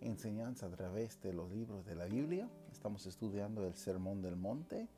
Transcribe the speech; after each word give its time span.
enseñanza 0.00 0.66
a 0.66 0.70
través 0.70 1.20
de 1.22 1.32
los 1.32 1.50
libros 1.50 1.84
de 1.86 1.94
la 1.94 2.06
Biblia. 2.06 2.48
Estamos 2.72 3.06
estudiando 3.06 3.66
el 3.66 3.74
Sermón 3.74 4.22
del 4.22 4.36
Monte 4.36 4.88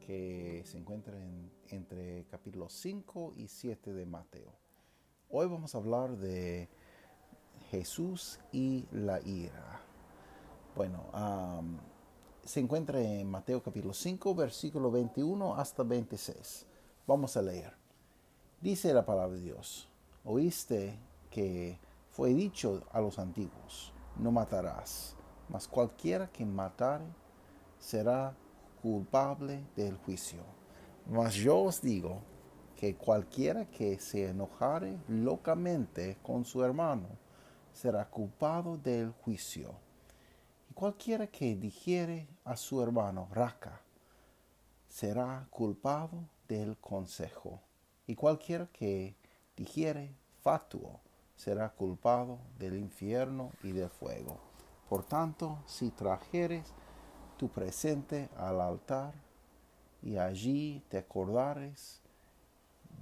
que 0.00 0.62
se 0.64 0.78
encuentra 0.78 1.16
entre 1.68 2.24
capítulos 2.26 2.72
5 2.74 3.34
y 3.36 3.48
7 3.48 3.92
de 3.92 4.06
Mateo. 4.06 4.52
Hoy 5.30 5.46
vamos 5.46 5.74
a 5.74 5.78
hablar 5.78 6.16
de 6.16 6.68
Jesús 7.70 8.40
y 8.52 8.86
la 8.92 9.20
ira. 9.20 9.82
Bueno, 10.74 11.04
se 12.44 12.60
encuentra 12.60 13.00
en 13.00 13.30
Mateo 13.30 13.62
capítulo 13.62 13.92
5, 13.92 14.34
versículo 14.34 14.90
21 14.90 15.56
hasta 15.56 15.82
26. 15.82 16.66
Vamos 17.06 17.36
a 17.36 17.42
leer. 17.42 17.74
Dice 18.60 18.94
la 18.94 19.04
palabra 19.04 19.36
de 19.36 19.42
Dios, 19.42 19.88
oíste 20.24 20.98
que 21.30 21.78
fue 22.10 22.32
dicho 22.34 22.82
a 22.90 23.00
los 23.00 23.18
antiguos 23.18 23.92
no 24.18 24.32
matarás, 24.32 25.16
mas 25.48 25.66
cualquiera 25.66 26.26
que 26.26 26.44
matare 26.44 27.06
será 27.78 28.34
culpable 28.82 29.64
del 29.76 29.96
juicio. 29.96 30.42
Mas 31.06 31.34
yo 31.34 31.62
os 31.62 31.80
digo 31.80 32.20
que 32.76 32.94
cualquiera 32.96 33.64
que 33.66 33.98
se 33.98 34.28
enojare 34.28 34.98
locamente 35.08 36.18
con 36.22 36.44
su 36.44 36.62
hermano 36.62 37.08
será 37.72 38.04
culpado 38.08 38.76
del 38.76 39.12
juicio. 39.12 39.74
Y 40.70 40.74
cualquiera 40.74 41.26
que 41.26 41.56
dijere 41.56 42.28
a 42.44 42.56
su 42.56 42.82
hermano 42.82 43.28
raca 43.32 43.80
será 44.88 45.46
culpado 45.50 46.28
del 46.46 46.76
consejo. 46.78 47.60
Y 48.06 48.14
cualquiera 48.14 48.66
que 48.72 49.14
dijere 49.56 50.14
fatuo 50.40 51.00
será 51.38 51.70
culpado 51.70 52.38
del 52.58 52.76
infierno 52.76 53.52
y 53.62 53.70
del 53.70 53.88
fuego. 53.88 54.36
Por 54.88 55.04
tanto, 55.04 55.58
si 55.66 55.90
trajeres 55.90 56.74
tu 57.36 57.48
presente 57.48 58.28
al 58.36 58.60
altar 58.60 59.14
y 60.02 60.16
allí 60.16 60.82
te 60.88 60.98
acordares 60.98 62.00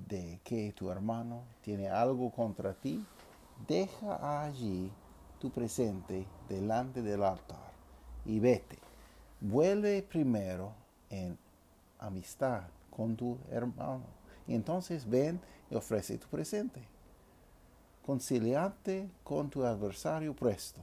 de 0.06 0.38
que 0.44 0.72
tu 0.72 0.90
hermano 0.90 1.44
tiene 1.62 1.88
algo 1.88 2.30
contra 2.30 2.74
ti, 2.74 3.04
deja 3.66 4.44
allí 4.44 4.92
tu 5.40 5.50
presente 5.50 6.26
delante 6.48 7.00
del 7.02 7.22
altar 7.24 7.72
y 8.26 8.38
vete. 8.38 8.78
Vuelve 9.40 10.02
primero 10.02 10.72
en 11.08 11.38
amistad 11.98 12.64
con 12.90 13.16
tu 13.16 13.38
hermano 13.50 14.04
y 14.46 14.54
entonces 14.54 15.08
ven 15.08 15.40
y 15.70 15.74
ofrece 15.74 16.18
tu 16.18 16.26
presente 16.28 16.95
conciliante 18.06 19.10
con 19.24 19.50
tu 19.50 19.64
adversario 19.64 20.32
presto, 20.32 20.80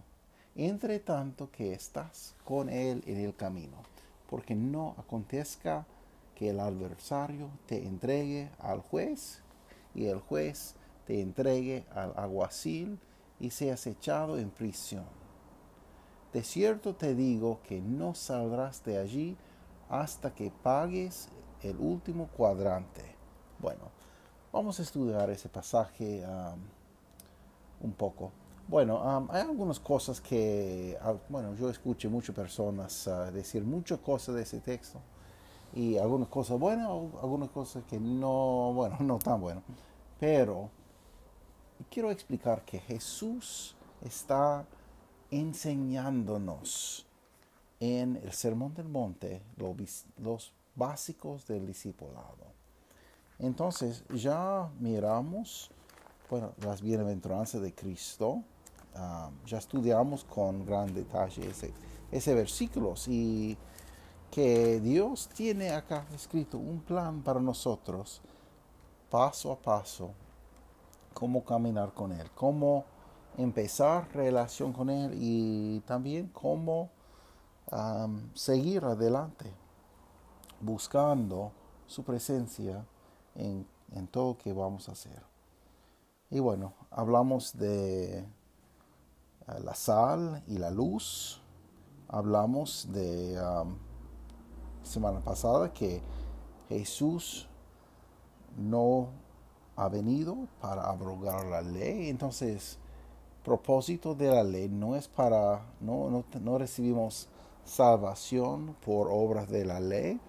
entre 0.56 1.00
tanto 1.00 1.50
que 1.50 1.72
estás 1.72 2.36
con 2.44 2.68
él 2.68 3.02
en 3.08 3.18
el 3.18 3.34
camino, 3.34 3.78
porque 4.30 4.56
no 4.56 4.94
acontezca 4.98 5.86
que 6.36 6.50
el 6.50 6.60
adversario 6.60 7.50
te 7.66 7.88
entregue 7.88 8.52
al 8.60 8.82
juez 8.82 9.42
y 9.96 10.08
el 10.08 10.20
juez 10.20 10.76
te 11.08 11.22
entregue 11.22 11.86
al 11.96 12.14
aguacil 12.18 13.00
y 13.40 13.52
seas 13.52 13.88
echado 13.88 14.38
en 14.38 14.50
prisión. 14.50 15.06
De 16.34 16.44
cierto 16.44 16.94
te 16.94 17.16
digo 17.16 17.62
que 17.64 17.80
no 17.80 18.16
saldrás 18.16 18.84
de 18.84 18.98
allí 18.98 19.38
hasta 19.90 20.34
que 20.34 20.52
pagues 20.52 21.30
el 21.62 21.78
último 21.78 22.28
cuadrante. 22.36 23.16
Bueno, 23.60 23.92
vamos 24.52 24.80
a 24.80 24.84
estudiar 24.84 25.30
ese 25.30 25.48
pasaje. 25.48 26.26
Um, 26.26 26.83
un 27.84 27.92
poco. 27.94 28.32
Bueno, 28.68 29.28
hay 29.30 29.42
algunas 29.42 29.80
cosas 29.80 30.20
que, 30.22 30.98
ah, 31.02 31.14
bueno, 31.30 31.54
yo 31.56 31.70
escuché 31.70 32.08
muchas 32.08 32.34
personas 32.34 33.08
ah, 33.08 33.30
decir 33.30 33.64
muchas 33.64 34.00
cosas 34.00 34.36
de 34.36 34.42
ese 34.44 34.62
texto 34.62 35.00
y 35.74 35.98
algunas 35.98 36.30
cosas 36.30 36.58
buenas, 36.58 36.88
algunas 36.88 37.50
cosas 37.50 37.84
que 37.84 38.00
no, 38.00 38.72
bueno, 38.74 38.98
no 39.02 39.20
tan 39.20 39.42
buenas. 39.42 39.64
Pero 40.20 40.70
quiero 41.90 42.10
explicar 42.10 42.64
que 42.64 42.80
Jesús 42.80 43.76
está 44.02 44.66
enseñándonos 45.30 47.06
en 47.80 48.16
el 48.18 48.32
Sermón 48.32 48.74
del 48.74 48.88
Monte 48.88 49.42
los, 49.58 50.06
los 50.18 50.54
básicos 50.76 51.46
del 51.48 51.68
discipulado. 51.68 52.54
Entonces 53.40 54.06
ya 54.10 54.70
miramos 54.80 55.70
bueno, 56.30 56.54
las 56.64 56.82
bienaventuranzas 56.82 57.62
de 57.62 57.74
Cristo. 57.74 58.44
Ah, 58.96 59.30
ya 59.46 59.58
estudiamos 59.58 60.24
con 60.24 60.66
gran 60.66 60.94
detalle 60.94 61.50
ese, 61.50 61.74
ese 62.12 62.36
versículo 62.36 62.94
y 63.08 63.58
que 64.30 64.80
Dios 64.80 65.30
tiene 65.30 65.72
acá 65.72 66.06
escrito 66.14 66.58
un 66.58 66.82
plan 66.82 67.22
para 67.22 67.40
nosotros, 67.40 68.22
paso 69.10 69.52
a 69.52 69.56
paso, 69.56 70.12
cómo 71.14 71.44
caminar 71.44 71.94
con 71.94 72.12
Él, 72.12 72.30
cómo 72.32 72.86
empezar 73.38 74.08
relación 74.14 74.74
con 74.74 74.90
Él 74.90 75.12
y 75.16 75.80
también 75.82 76.30
cómo 76.30 76.90
seguir 78.34 78.84
adelante, 78.86 79.52
buscando 80.60 81.52
su 81.88 82.04
presencia 82.04 82.86
en, 83.36 83.66
en 83.92 84.08
todo 84.08 84.38
que 84.38 84.52
vamos 84.52 84.90
a 84.90 84.94
hacer. 84.94 85.33
Y 86.34 86.40
bueno, 86.40 86.74
hablamos 86.90 87.56
de 87.60 88.18
eh, 88.18 88.26
la 89.64 89.76
sal 89.76 90.42
y 90.48 90.58
la 90.58 90.72
luz. 90.72 91.40
Hablamos 92.08 92.88
de 92.92 93.40
um, 93.40 93.76
semana 94.82 95.20
pasada 95.20 95.72
que 95.72 96.02
Jesús 96.70 97.48
no 98.58 99.10
ha 99.76 99.88
venido 99.90 100.48
para 100.60 100.90
abrogar 100.90 101.46
la 101.46 101.62
ley. 101.62 102.10
Entonces, 102.10 102.80
propósito 103.44 104.16
de 104.16 104.30
la 104.30 104.44
ley 104.44 104.70
no 104.70 104.96
es 104.96 105.08
para, 105.08 105.64
no, 105.82 106.10
no, 106.10 106.26
no 106.42 106.58
recibimos 106.58 107.30
salvación 107.64 108.76
por 108.84 109.08
obras 109.08 109.50
de 109.50 109.66
la 109.66 109.80
ley, 109.80 110.20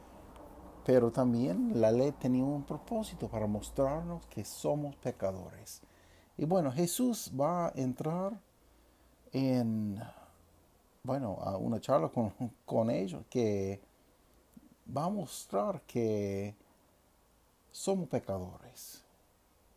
pero 0.85 1.11
también 1.11 1.81
la 1.81 1.91
ley 1.91 2.13
tenía 2.13 2.45
un 2.45 2.63
propósito 2.63 3.27
para 3.27 3.47
mostrarnos 3.47 4.27
que 4.27 4.45
somos 4.45 4.97
pecadores 4.97 5.81
y 6.37 6.45
bueno, 6.45 6.73
Jesús 6.73 7.31
va 7.39 7.69
a 7.69 7.73
entrar 7.77 8.41
en, 9.33 10.01
bueno, 11.05 11.39
a 11.41 11.57
una 11.57 11.81
charla 11.81 12.11
con, 12.65 12.91
ellos 12.91 13.25
que 13.31 13.81
va 14.97 15.05
a 15.05 15.11
mostrar 15.11 15.83
que 15.83 16.57
somos 17.71 18.09
pecadores. 18.09 19.03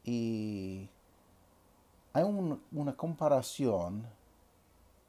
Y 0.04 0.90
hay 2.14 2.24
una 2.24 2.96
comparación 2.96 4.08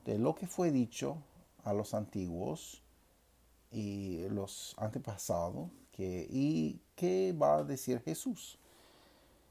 de 0.04 0.19
lo 0.19 0.34
que 0.34 0.47
fue 0.47 0.70
dicho 0.70 1.16
a 1.64 1.73
los 1.73 1.94
antiguos 1.94 2.82
y 3.70 4.28
los 4.28 4.75
antepasados 4.78 5.70
que, 5.93 6.26
y 6.31 6.81
qué 6.94 7.34
va 7.40 7.56
a 7.56 7.64
decir 7.64 8.00
Jesús. 8.00 8.58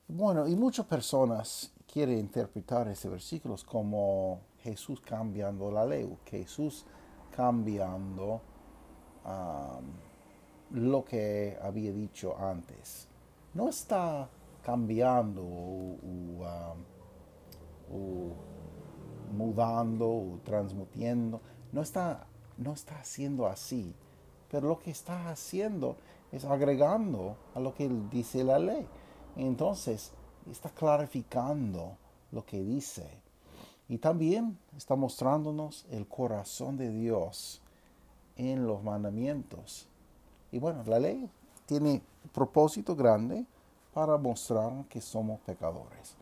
Bueno, 0.08 0.48
y 0.48 0.56
muchas 0.56 0.86
personas 0.86 1.72
quieren 1.98 2.20
interpretar 2.20 2.88
ese 2.90 3.10
versículo 3.10 3.56
como 3.66 4.42
Jesús 4.60 5.02
cambiando 5.02 5.72
la 5.72 5.84
ley, 5.84 6.08
Jesús 6.26 6.86
cambiando 7.36 8.40
lo 10.70 11.04
que 11.04 11.58
había 11.60 11.92
dicho 11.92 12.38
antes. 12.38 13.08
No 13.56 13.70
está 13.70 14.30
cambiando 14.64 15.42
o, 15.42 16.46
mudando 19.36 20.08
o 20.08 20.40
transmutiendo, 20.46 21.42
no 21.72 21.82
está, 21.82 22.28
no 22.60 22.74
está 22.74 23.00
haciendo 23.00 23.48
así, 23.48 23.96
pero 24.52 24.68
lo 24.68 24.78
que 24.78 24.92
está 24.92 25.32
haciendo 25.32 25.96
es 26.32 26.46
agregando 26.46 27.38
a 27.56 27.60
lo 27.60 27.74
que 27.74 27.90
dice 28.12 28.44
la 28.44 28.60
ley. 28.60 28.88
Entonces, 29.36 30.12
está 30.52 30.70
clarificando 30.70 31.98
lo 32.32 32.46
que 32.46 32.64
dice. 32.64 33.08
Y 33.90 33.98
también 33.98 34.58
está 34.76 34.96
mostrándonos 34.96 35.86
el 35.92 36.08
corazón 36.08 36.78
de 36.78 36.90
Dios 36.90 37.62
en 38.36 38.68
los 38.68 38.84
mandamientos. 38.84 39.88
Y 40.52 40.60
bueno, 40.60 40.84
la 40.86 41.00
ley 41.00 41.30
tiene 41.66 42.02
propósito 42.34 42.96
grande 42.96 43.46
para 43.94 44.18
mostrar 44.18 44.86
que 44.90 45.02
somos 45.02 45.40
pecadores. 45.42 46.16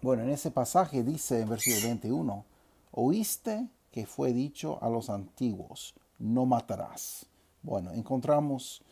Bueno, 0.00 0.22
en 0.22 0.30
ese 0.30 0.50
pasaje 0.50 1.02
dice 1.02 1.40
en 1.40 1.48
versículo 1.48 1.86
21, 1.86 2.44
oíste 2.92 3.68
que 3.90 4.06
fue 4.06 4.32
dicho 4.32 4.78
a 4.82 4.88
los 4.88 5.10
antiguos, 5.10 5.94
no 6.18 6.46
matarás. 6.46 7.26
Bueno, 7.62 7.92
encontramos 7.92 8.82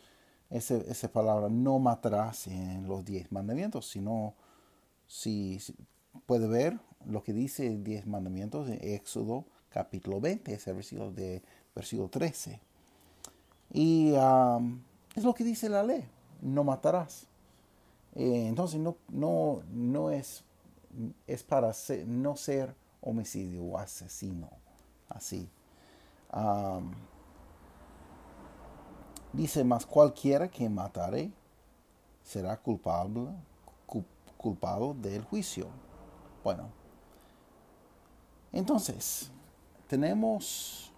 esa 0.51 1.07
palabra 1.11 1.49
no 1.49 1.79
matarás 1.79 2.47
en 2.47 2.87
los 2.87 3.05
diez 3.05 3.31
mandamientos, 3.31 3.89
sino 3.89 4.33
si, 5.07 5.59
puede 6.25 6.47
ver 6.47 6.79
lo 7.05 7.23
que 7.23 7.33
dice 7.33 7.77
diez 7.77 8.05
mandamientos 8.05 8.69
en 8.69 8.79
Éxodo 8.81 9.45
capítulo 9.69 10.19
20, 10.19 10.53
ese 10.53 10.73
versículo 10.73 11.11
de 11.11 11.41
versículo 11.73 12.09
13. 12.09 12.59
Y 13.73 14.13
es 15.15 15.23
lo 15.23 15.33
que 15.33 15.43
dice 15.43 15.69
la 15.69 15.83
ley, 15.83 16.05
no 16.41 16.63
matarás. 16.63 17.27
Eh, 18.15 18.47
entonces 18.47 18.79
no, 18.79 18.97
no, 19.07 19.61
no 19.71 20.11
es, 20.11 20.43
es 21.27 21.43
para 21.43 21.71
no 22.05 22.35
ser 22.35 22.75
homicidio 22.99 23.63
o 23.63 23.77
asesino, 23.77 24.49
así. 25.07 25.47
Dice 29.33 29.63
más, 29.63 29.85
cualquiera 29.85 30.47
que 30.49 30.69
matare 30.69 31.31
será 32.23 32.57
culpable, 32.57 33.29
culpado 34.37 34.93
del 34.93 35.23
juicio. 35.23 35.67
Bueno, 36.43 36.69
entonces, 38.51 39.31
tenemos 39.87 40.91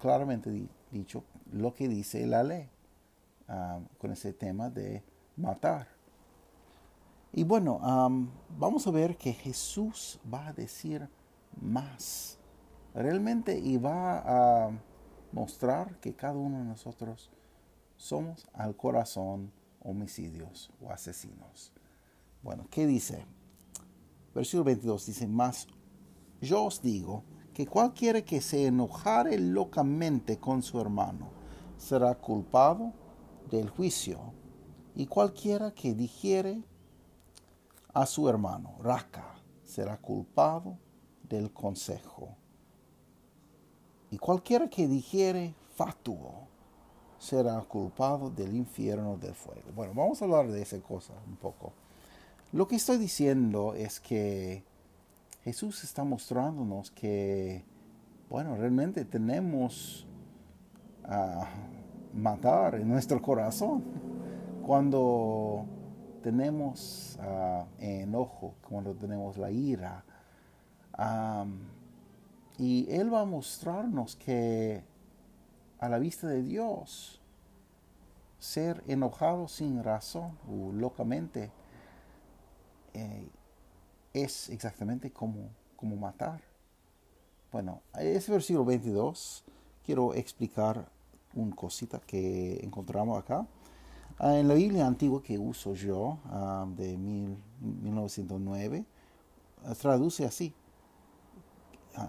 claramente 0.00 0.68
dicho 0.90 1.24
lo 1.52 1.72
que 1.74 1.88
dice 1.88 2.26
la 2.26 2.42
ley 2.42 2.68
ah, 3.48 3.80
con 3.98 4.12
ese 4.12 4.32
tema 4.32 4.70
de 4.70 5.02
matar. 5.36 5.88
Y 7.32 7.42
bueno, 7.42 7.80
vamos 8.56 8.86
a 8.86 8.92
ver 8.92 9.16
que 9.16 9.32
Jesús 9.32 10.20
va 10.32 10.48
a 10.48 10.52
decir 10.52 11.08
más. 11.60 12.38
Realmente 12.94 13.58
y 13.58 13.76
va 13.76 14.66
a 14.66 14.70
mostrar 15.34 15.98
que 15.98 16.14
cada 16.14 16.38
uno 16.38 16.58
de 16.58 16.64
nosotros 16.64 17.30
somos 17.96 18.46
al 18.52 18.76
corazón 18.76 19.52
homicidios 19.80 20.70
o 20.80 20.90
asesinos. 20.90 21.72
Bueno, 22.42 22.66
¿qué 22.70 22.86
dice? 22.86 23.26
Versículo 24.32 24.64
22 24.64 25.06
dice, 25.06 25.26
más 25.26 25.66
yo 26.40 26.64
os 26.64 26.80
digo 26.80 27.24
que 27.52 27.66
cualquiera 27.66 28.22
que 28.22 28.40
se 28.40 28.66
enojare 28.66 29.38
locamente 29.38 30.38
con 30.38 30.62
su 30.62 30.80
hermano 30.80 31.28
será 31.76 32.14
culpado 32.14 32.92
del 33.50 33.68
juicio, 33.68 34.32
y 34.94 35.06
cualquiera 35.06 35.72
que 35.72 35.94
dijere 35.94 36.62
a 37.92 38.06
su 38.06 38.28
hermano, 38.28 38.76
raca, 38.80 39.34
será 39.64 39.96
culpado 39.96 40.78
del 41.28 41.52
consejo. 41.52 42.36
Y 44.14 44.18
cualquiera 44.18 44.68
que 44.68 44.86
dijere 44.86 45.56
fatuo 45.74 46.46
será 47.18 47.58
culpado 47.62 48.30
del 48.30 48.54
infierno 48.54 49.16
del 49.16 49.34
fuego. 49.34 49.72
Bueno, 49.74 49.92
vamos 49.92 50.22
a 50.22 50.24
hablar 50.26 50.52
de 50.52 50.62
esa 50.62 50.78
cosa 50.78 51.14
un 51.26 51.34
poco. 51.34 51.72
Lo 52.52 52.68
que 52.68 52.76
estoy 52.76 52.98
diciendo 52.98 53.74
es 53.74 53.98
que 53.98 54.62
Jesús 55.42 55.82
está 55.82 56.04
mostrándonos 56.04 56.92
que, 56.92 57.64
bueno, 58.30 58.54
realmente 58.54 59.04
tenemos 59.04 60.06
a 61.02 61.48
matar 62.12 62.76
en 62.76 62.88
nuestro 62.88 63.20
corazón 63.20 63.82
cuando 64.64 65.66
tenemos 66.22 67.18
uh, 67.20 67.64
enojo, 67.82 68.54
cuando 68.68 68.94
tenemos 68.94 69.36
la 69.38 69.50
ira. 69.50 70.04
Y 72.58 72.86
Él 72.90 73.12
va 73.12 73.20
a 73.20 73.24
mostrarnos 73.24 74.16
que 74.16 74.82
a 75.78 75.88
la 75.88 75.98
vista 75.98 76.26
de 76.28 76.42
Dios, 76.42 77.20
ser 78.38 78.82
enojado 78.86 79.48
sin 79.48 79.82
razón 79.82 80.38
o 80.48 80.72
locamente 80.72 81.50
eh, 82.92 83.28
es 84.12 84.50
exactamente 84.50 85.10
como, 85.10 85.48
como 85.76 85.96
matar. 85.96 86.40
Bueno, 87.50 87.80
ese 87.98 88.32
versículo 88.32 88.64
22 88.64 89.44
quiero 89.84 90.14
explicar 90.14 90.88
una 91.34 91.54
cosita 91.54 92.00
que 92.00 92.60
encontramos 92.62 93.18
acá. 93.18 93.46
Ah, 94.18 94.36
en 94.38 94.46
la 94.46 94.54
Biblia 94.54 94.86
antigua 94.86 95.22
que 95.22 95.38
uso 95.38 95.74
yo, 95.74 96.18
ah, 96.26 96.66
de 96.76 96.96
1909, 96.96 98.84
ah, 99.64 99.74
traduce 99.74 100.24
así. 100.24 100.54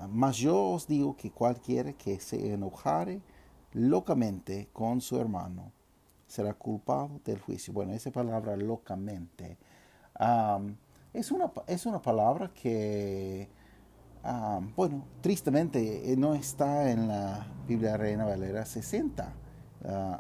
Mas 0.10 0.38
yo 0.38 0.72
os 0.72 0.88
digo 0.88 1.16
que 1.16 1.32
cualquiera 1.32 1.94
que 1.94 2.20
se 2.20 2.54
enojare 2.54 3.22
locamente 3.74 4.70
con 4.74 5.02
su 5.02 5.20
hermano 5.20 5.72
será 6.28 6.54
culpado 6.54 7.20
del 7.24 7.40
juicio. 7.40 7.74
Bueno, 7.74 7.94
esa 7.94 8.12
palabra 8.12 8.56
locamente 8.58 9.58
es 11.14 11.32
una, 11.32 11.52
es 11.68 11.86
una 11.86 12.02
palabra 12.02 12.52
que, 12.54 13.50
ah, 14.24 14.60
bueno, 14.76 15.06
tristemente 15.22 16.12
eh, 16.12 16.18
no 16.18 16.36
está 16.36 16.90
en 16.92 17.08
la 17.08 17.48
Biblia 17.68 17.98
Reina 17.98 18.26
Valera 18.26 18.66
60. 18.66 19.34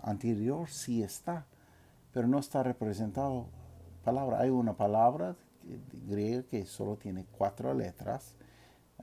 anterior 0.03 0.69
sí 0.69 1.01
está, 1.01 1.45
pero 2.13 2.27
no 2.27 2.39
está 2.39 2.63
representado 2.63 3.47
palabra. 4.03 4.39
Hay 4.39 4.49
una 4.49 4.73
palabra 4.73 5.35
griega 6.07 6.43
que 6.43 6.65
solo 6.65 6.97
tiene 6.97 7.25
cuatro 7.37 7.73
letras, 7.73 8.35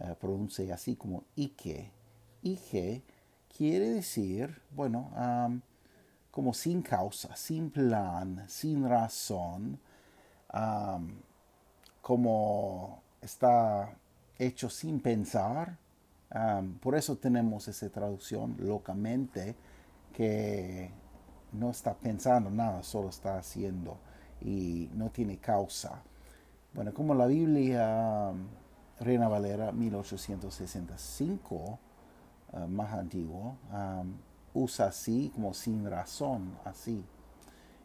uh, 0.01 0.15
pronuncia 0.15 0.75
así 0.75 0.97
como 0.97 1.25
Ike. 1.37 1.91
Ike 2.43 3.03
quiere 3.57 3.91
decir, 3.91 4.61
bueno, 4.71 5.11
como 6.31 6.55
sin 6.55 6.83
causa, 6.83 7.37
sin 7.37 7.71
plan, 7.71 8.45
sin 8.49 8.89
razón 8.89 9.79
como 12.03 13.01
está 13.21 13.95
hecho 14.39 14.69
sin 14.69 15.01
pensar. 15.01 15.79
por 16.81 16.97
eso 16.97 17.17
tenemos 17.17 17.69
esa 17.69 17.89
traducción 17.91 18.57
locamente 18.59 19.55
que 20.13 20.91
no 21.53 21.71
está 21.71 21.95
pensando 21.95 22.51
nada, 22.51 22.83
solo 22.83 23.09
está 23.11 23.39
haciendo 23.39 23.99
y 24.41 24.91
no 24.95 25.11
tiene 25.11 25.39
causa. 25.39 26.03
Bueno, 26.75 26.93
como 26.93 27.15
la 27.15 27.27
Biblia 27.27 28.33
Reina 29.01 29.29
Valera 29.29 29.73
1865, 29.73 31.79
ah, 32.53 32.67
más 32.67 32.93
antiguo, 32.93 33.57
usa 34.55 34.87
así 34.87 35.31
como 35.35 35.55
sin 35.55 35.89
razón, 35.89 36.57
así. 36.65 37.05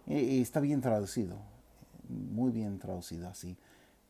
y, 0.06 0.42
está 0.42 0.60
bien 0.60 0.82
traducido, 0.82 1.38
muy 2.10 2.52
bien 2.52 2.80
traducido 2.80 3.28
así. 3.28 3.58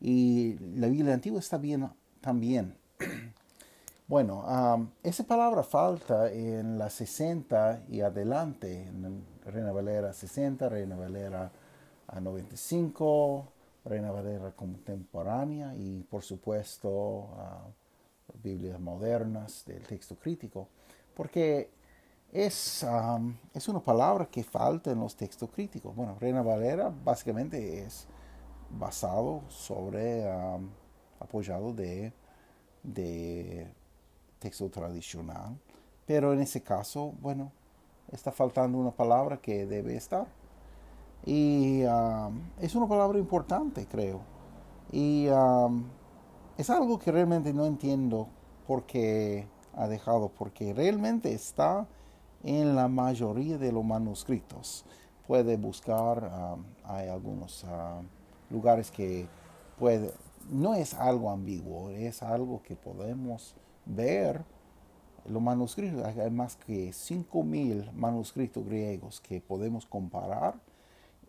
Y 0.00 0.56
la 0.76 0.88
Biblia 0.88 1.14
antigua 1.14 1.40
está 1.40 1.58
bien 1.58 1.88
también. 2.20 2.76
Bueno, 4.08 4.42
esa 5.02 5.24
palabra 5.24 5.62
falta 5.62 6.32
en 6.32 6.78
la 6.78 6.88
60 6.88 7.82
y 7.90 8.00
adelante, 8.00 8.86
en 8.86 9.22
Reina 9.44 9.70
Valera 9.70 10.14
60, 10.14 10.66
Reina 10.70 10.96
Valera 10.96 11.52
95, 12.18 13.52
Reina 13.88 14.10
Valera 14.10 14.52
contemporánea 14.52 15.74
y 15.76 16.02
por 16.02 16.22
supuesto 16.22 17.28
Biblias 18.42 18.78
modernas 18.78 19.64
del 19.66 19.82
texto 19.86 20.16
crítico, 20.16 20.68
porque 21.14 21.70
es, 22.32 22.86
es 23.54 23.68
una 23.68 23.80
palabra 23.80 24.26
que 24.26 24.44
falta 24.44 24.90
en 24.90 25.00
los 25.00 25.16
textos 25.16 25.50
críticos. 25.50 25.96
Bueno, 25.96 26.16
Reina 26.20 26.42
Valera 26.42 26.92
básicamente 27.04 27.82
es 27.82 28.06
basado 28.70 29.42
sobre, 29.48 30.30
apoyado 31.18 31.72
de, 31.72 32.12
de 32.82 33.66
texto 34.38 34.68
tradicional. 34.68 35.56
Pero 36.06 36.32
en 36.32 36.40
ese 36.40 36.62
caso, 36.62 37.14
bueno, 37.20 37.52
está 38.12 38.32
faltando 38.32 38.78
una 38.78 38.92
palabra 38.92 39.38
que 39.38 39.66
debe 39.66 39.96
estar. 39.96 40.26
Y 41.24 41.82
es 42.60 42.74
una 42.74 42.88
palabra 42.88 43.18
importante, 43.18 43.86
creo. 43.86 44.20
Y 44.92 45.26
es 46.56 46.70
algo 46.70 46.98
que 46.98 47.12
realmente 47.12 47.52
no 47.52 47.66
entiendo 47.66 48.28
por 48.66 48.84
qué 48.84 49.46
ha 49.74 49.86
dejado, 49.88 50.30
porque 50.30 50.72
realmente 50.72 51.32
está 51.32 51.86
en 52.42 52.74
la 52.74 52.88
mayoría 52.88 53.58
de 53.58 53.72
los 53.72 53.84
manuscritos. 53.84 54.84
Puede 55.26 55.56
buscar, 55.56 56.56
hay 56.84 57.08
algunos 57.08 57.66
lugares 58.50 58.90
que 58.90 59.28
puede, 59.78 60.14
no 60.50 60.74
es 60.74 60.94
algo 60.94 61.30
ambiguo, 61.30 61.90
es 61.90 62.22
algo 62.22 62.62
que 62.62 62.74
podemos 62.76 63.54
ver. 63.84 64.42
Los 65.26 65.42
manuscritos, 65.42 66.02
hay 66.02 66.30
más 66.30 66.56
que 66.56 66.88
5.000 66.88 67.92
manuscritos 67.92 68.64
griegos 68.64 69.20
que 69.20 69.42
podemos 69.42 69.84
comparar. 69.84 70.54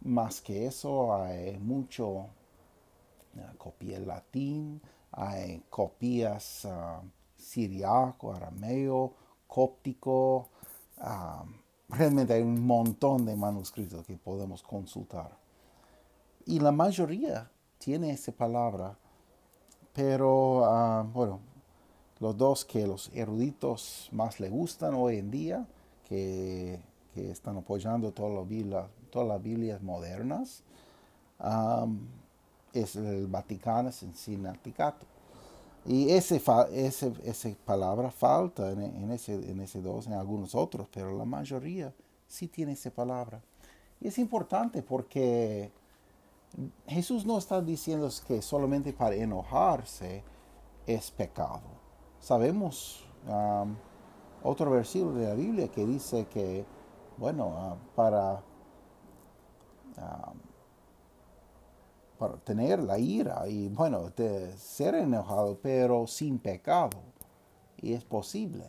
Más 0.01 0.41
que 0.41 0.65
eso, 0.65 1.13
hay 1.13 1.57
mucho 1.57 2.09
uh, 2.09 3.57
copia 3.57 3.99
latín, 3.99 4.81
hay 5.11 5.63
copias 5.69 6.65
uh, 6.65 7.05
siriaco, 7.37 8.33
arameo, 8.33 9.13
cóptico. 9.47 10.49
realmente 11.89 12.33
hay 12.33 12.41
un 12.41 12.65
montón 12.65 13.25
de 13.25 13.35
manuscritos 13.35 14.05
que 14.05 14.15
podemos 14.15 14.61
consultar. 14.61 15.37
Y 16.45 16.59
la 16.59 16.71
mayoría 16.71 17.49
tiene 17.77 18.11
esa 18.11 18.31
palabra, 18.31 18.97
pero 19.93 20.65
ah, 20.65 21.05
bueno, 21.13 21.39
los 22.19 22.37
dos 22.37 22.65
que 22.65 22.85
los 22.85 23.09
eruditos 23.13 24.09
más 24.11 24.39
le 24.39 24.49
gustan 24.49 24.93
hoy 24.93 25.17
en 25.17 25.31
día, 25.31 25.67
que, 26.07 26.79
están 27.15 27.57
apoyando 27.57 28.13
todas 28.13 28.33
las 28.33 28.47
Biblias, 28.47 28.85
todas 29.09 29.27
las 29.27 29.41
Biblias 29.41 29.81
modernas, 29.81 30.63
es 32.73 32.95
el 32.95 33.27
Vaticano 33.27 33.89
en 34.01 34.15
Sinaticato. 34.15 35.05
Y 35.85 36.11
ese, 36.11 36.41
esa 36.73 37.49
palabra 37.65 38.11
falta 38.11 38.71
en, 38.71 39.11
ese, 39.11 39.33
en 39.33 39.61
ese 39.61 39.81
dos, 39.81 40.07
en 40.07 40.13
algunos 40.13 40.53
otros, 40.53 40.87
pero 40.93 41.17
la 41.17 41.25
mayoría 41.25 41.93
sí 42.27 42.47
tiene 42.47 42.73
esa 42.73 42.91
palabra. 42.91 43.41
Y 44.01 44.07
es 44.07 44.17
importante 44.17 44.81
porque 44.83 45.71
Jesús 46.87 47.25
no 47.25 47.37
está 47.37 47.61
diciendo 47.61 48.09
que 48.27 48.41
solamente 48.41 48.93
para 48.93 49.15
enojarse 49.15 50.23
es 50.85 51.11
pecado. 51.11 51.61
Sabemos 52.19 53.05
otro 54.43 54.71
versículo 54.71 55.15
de 55.15 55.27
la 55.27 55.35
Biblia 55.35 55.67
que 55.69 55.85
dice 55.85 56.25
que, 56.27 56.65
bueno, 57.17 57.47
uh, 57.47 57.95
para, 57.95 58.41
um, 59.97 60.39
para 62.17 62.37
tener 62.37 62.83
la 62.83 62.99
ira 62.99 63.47
y, 63.47 63.69
bueno, 63.69 64.11
ser 64.57 64.95
enojado, 64.95 65.57
pero 65.61 66.05
sin 66.07 66.37
pecado. 66.39 66.99
Y 67.77 67.93
es 67.93 68.03
posible. 68.03 68.65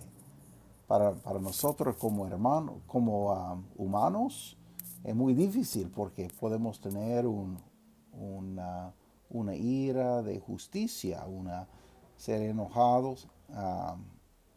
Para, 0.86 1.14
nosotros 1.40 1.96
como 1.96 2.26
hermanos, 2.26 2.76
como 2.86 3.32
um, 3.32 3.64
humanos, 3.76 4.56
es 5.02 5.14
muy 5.14 5.34
difícil 5.34 5.90
porque 5.90 6.28
podemos 6.38 6.80
tener 6.80 7.26
un, 7.26 7.58
una, 8.12 8.92
una 9.30 9.54
ira 9.54 10.22
de 10.22 10.38
justicia, 10.38 11.24
una 11.26 11.66
ser 12.20 12.42
enojados 12.42 13.28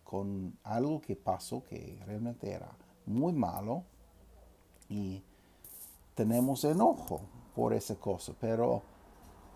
con 0.03 0.57
algo 0.63 0.99
que 0.99 1.15
pasó 1.15 1.63
que 1.63 1.97
realmente 2.05 2.51
era 2.51 2.69
muy 3.05 3.33
malo 3.33 3.83
y 4.89 5.23
tenemos 6.15 6.63
enojo 6.63 7.21
por 7.55 7.73
esa 7.73 7.95
cosa, 7.95 8.33
pero 8.39 8.81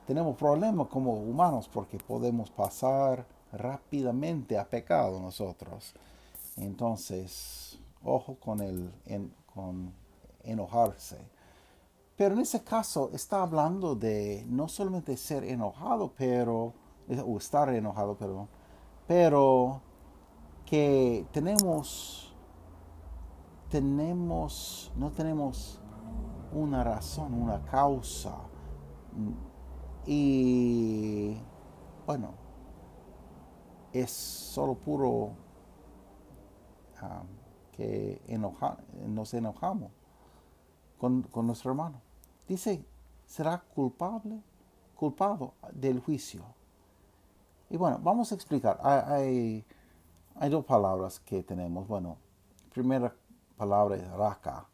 tenemos 0.06 0.36
problemas 0.38 0.88
como 0.88 1.14
humanos 1.14 1.70
porque 1.72 1.98
podemos 1.98 2.50
pasar 2.50 3.26
rápidamente 3.52 4.58
a 4.58 4.66
pecado 4.66 5.20
nosotros. 5.20 5.94
Entonces, 6.56 7.78
ojo 8.04 8.36
con 8.36 8.62
el 8.62 8.92
con 9.54 9.94
enojarse. 10.44 11.18
Pero 12.16 12.34
en 12.34 12.42
ese 12.42 12.64
caso 12.64 13.12
está 13.14 13.44
hablando 13.44 13.96
de 13.96 14.44
no 14.48 14.68
solamente 14.68 15.16
ser 15.18 15.44
enojado, 15.44 16.14
pero, 16.18 16.74
o 17.26 17.38
estar 17.38 17.70
enojado, 17.70 18.16
perdón, 18.16 18.48
pero 19.08 19.82
que 20.66 21.26
tenemos, 21.32 22.34
tenemos, 23.70 24.92
no 24.96 25.12
tenemos 25.12 25.80
una 26.54 26.84
razón, 26.84 27.34
una 27.34 27.62
causa. 27.66 28.36
Y 30.06 31.38
bueno, 32.06 32.32
es 33.92 34.12
solo 34.12 34.76
puro 34.76 35.32
ah, 37.02 37.24
que 37.72 38.22
nos 39.08 39.34
enojamos 39.34 39.92
con, 40.98 41.24
con 41.24 41.48
nuestro 41.48 41.72
hermano 41.72 42.08
dice, 42.48 42.86
será 43.26 43.60
culpable, 43.60 44.42
culpado 44.96 45.54
del 45.74 46.00
juicio. 46.00 46.44
Y 47.70 47.78
bueno, 47.78 48.00
vamos 48.02 48.32
a 48.32 48.36
explicar. 48.36 48.80
Hay, 48.82 49.66
hay, 50.36 50.50
dos 50.50 50.66
palabras 50.66 51.20
que 51.20 51.44
tenemos. 51.44 51.88
Bueno, 51.88 52.18
primera 52.74 53.14
palabra 53.58 53.98
es 53.98 54.10
raka. 54.12 54.66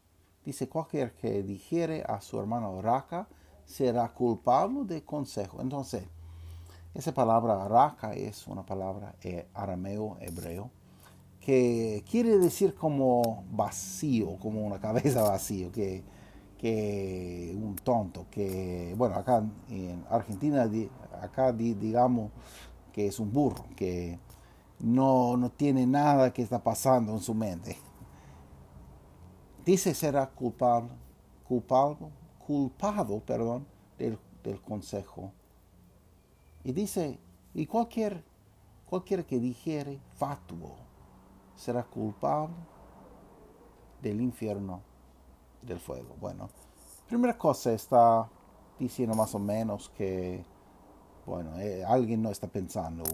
Dice, 0.44 0.68
cualquier 0.68 1.14
que 1.14 1.42
dijere 1.42 2.02
a 2.06 2.20
su 2.20 2.38
hermano 2.38 2.82
raka 2.82 3.26
será 3.64 4.12
culpable 4.12 4.84
de 4.84 5.02
consejo. 5.02 5.60
Entonces, 5.60 6.04
esa 6.92 7.12
palabra 7.12 7.66
raka 7.66 8.12
es 8.14 8.46
una 8.46 8.64
palabra 8.64 9.14
eh, 9.22 9.48
arameo, 9.54 10.18
hebreo, 10.20 10.70
que 11.40 12.04
quiere 12.10 12.38
decir 12.38 12.74
como 12.74 13.44
vacío, 13.50 14.36
como 14.38 14.64
una 14.64 14.78
cabeza 14.80 15.22
vacío, 15.22 15.72
que 15.72 16.04
que 16.64 17.54
un 17.60 17.76
tonto, 17.76 18.24
que, 18.30 18.94
bueno, 18.96 19.16
acá 19.16 19.44
en 19.68 20.02
Argentina, 20.08 20.66
acá 21.20 21.52
digamos 21.52 22.30
que 22.90 23.06
es 23.06 23.20
un 23.20 23.30
burro, 23.30 23.66
que 23.76 24.18
no, 24.78 25.36
no 25.36 25.50
tiene 25.50 25.86
nada 25.86 26.32
que 26.32 26.40
está 26.40 26.62
pasando 26.62 27.12
en 27.12 27.20
su 27.20 27.34
mente. 27.34 27.76
Dice 29.64 29.94
será 29.94 30.28
culpable, 30.28 30.90
culpado, 31.48 32.10
culpado, 32.46 33.20
perdón, 33.20 33.66
del, 33.98 34.18
del 34.42 34.60
consejo. 34.60 35.32
Y 36.64 36.72
dice, 36.72 37.18
y 37.54 37.66
cualquier, 37.66 38.22
cualquier 38.86 39.24
que 39.24 39.38
dijere 39.38 40.00
fatuo 40.16 40.76
será 41.56 41.82
culpable 41.84 42.54
del 44.02 44.20
infierno 44.20 44.82
del 45.62 45.80
fuego. 45.80 46.14
Bueno, 46.20 46.50
primera 47.08 47.38
cosa 47.38 47.72
está 47.72 48.28
diciendo 48.78 49.14
más 49.14 49.34
o 49.34 49.38
menos 49.38 49.88
que, 49.90 50.44
bueno, 51.24 51.58
eh, 51.58 51.84
alguien 51.84 52.22
no 52.22 52.30
está 52.30 52.46
pensando, 52.48 53.04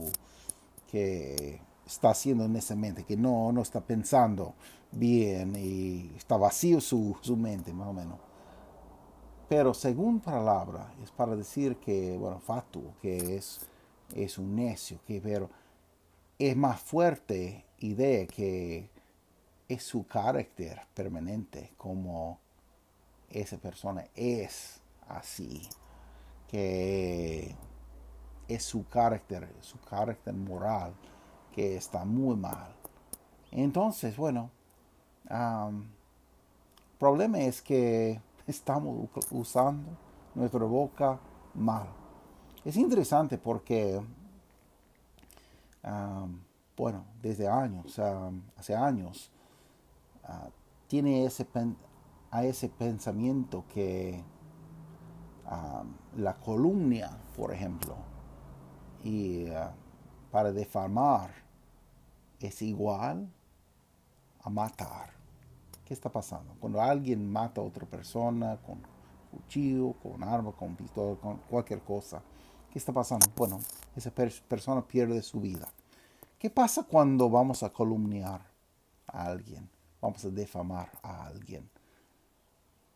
que 0.90 1.60
está 1.90 2.10
haciendo 2.10 2.44
en 2.44 2.54
esa 2.56 2.76
mente, 2.76 3.04
que 3.04 3.16
no, 3.16 3.50
no 3.52 3.62
está 3.62 3.80
pensando 3.80 4.54
bien 4.92 5.56
y 5.56 6.12
está 6.16 6.36
vacío 6.36 6.80
su, 6.80 7.16
su 7.20 7.36
mente, 7.36 7.72
más 7.72 7.88
o 7.88 7.92
menos. 7.92 8.18
Pero 9.48 9.74
según 9.74 10.20
palabra, 10.20 10.94
es 11.02 11.10
para 11.10 11.34
decir 11.34 11.76
que, 11.78 12.16
bueno, 12.16 12.38
fatuo, 12.38 12.94
que 13.02 13.36
es, 13.36 13.60
es 14.14 14.38
un 14.38 14.54
necio, 14.54 15.00
que 15.04 15.20
pero 15.20 15.50
es 16.38 16.56
más 16.56 16.80
fuerte 16.80 17.64
idea 17.80 18.26
que 18.26 18.88
es 19.68 19.82
su 19.82 20.06
carácter 20.06 20.80
permanente, 20.94 21.72
como 21.76 22.38
esa 23.28 23.58
persona 23.58 24.06
es 24.14 24.80
así, 25.08 25.68
que 26.48 27.56
es 28.46 28.62
su 28.62 28.86
carácter, 28.88 29.48
su 29.60 29.80
carácter 29.80 30.34
moral, 30.34 30.94
que 31.54 31.76
está 31.76 32.04
muy 32.04 32.36
mal. 32.36 32.74
Entonces, 33.50 34.16
bueno, 34.16 34.50
el 35.28 35.84
problema 36.98 37.40
es 37.40 37.62
que 37.62 38.20
estamos 38.46 39.08
usando 39.30 39.90
nuestra 40.34 40.64
boca 40.64 41.18
mal. 41.54 41.88
Es 42.64 42.76
interesante 42.76 43.38
porque, 43.38 44.00
bueno, 46.76 47.04
desde 47.22 47.48
años, 47.48 47.98
hace 48.56 48.74
años, 48.74 49.30
Ah, 50.30 50.48
tiene 50.86 51.24
ese, 51.24 51.44
a 52.30 52.44
ese 52.44 52.68
pensamiento 52.68 53.64
que 53.72 54.22
la 56.16 56.36
columna, 56.36 57.18
por 57.36 57.52
ejemplo, 57.52 57.96
y 59.02 59.48
ah, 59.48 59.72
para 60.30 60.52
defamar 60.52 61.30
es 62.40 62.62
igual 62.62 63.28
a 64.42 64.50
matar. 64.50 65.10
¿Qué 65.84 65.94
está 65.94 66.10
pasando? 66.10 66.54
Cuando 66.60 66.80
alguien 66.80 67.30
mata 67.30 67.60
a 67.60 67.64
otra 67.64 67.86
persona 67.86 68.56
con 68.64 68.80
cuchillo, 69.30 69.94
con 70.02 70.22
arma, 70.22 70.52
con 70.52 70.76
pistola, 70.76 71.16
con 71.20 71.38
cualquier 71.48 71.80
cosa, 71.80 72.22
¿qué 72.70 72.78
está 72.78 72.92
pasando? 72.92 73.26
Bueno, 73.36 73.58
esa 73.96 74.10
persona 74.10 74.86
pierde 74.86 75.20
su 75.22 75.40
vida. 75.40 75.68
¿Qué 76.38 76.48
pasa 76.48 76.84
cuando 76.84 77.28
vamos 77.28 77.62
a 77.62 77.72
columniar 77.72 78.40
a 79.06 79.26
alguien? 79.26 79.68
vamos 80.00 80.24
a 80.24 80.30
defamar 80.30 80.90
a 81.02 81.26
alguien. 81.26 81.68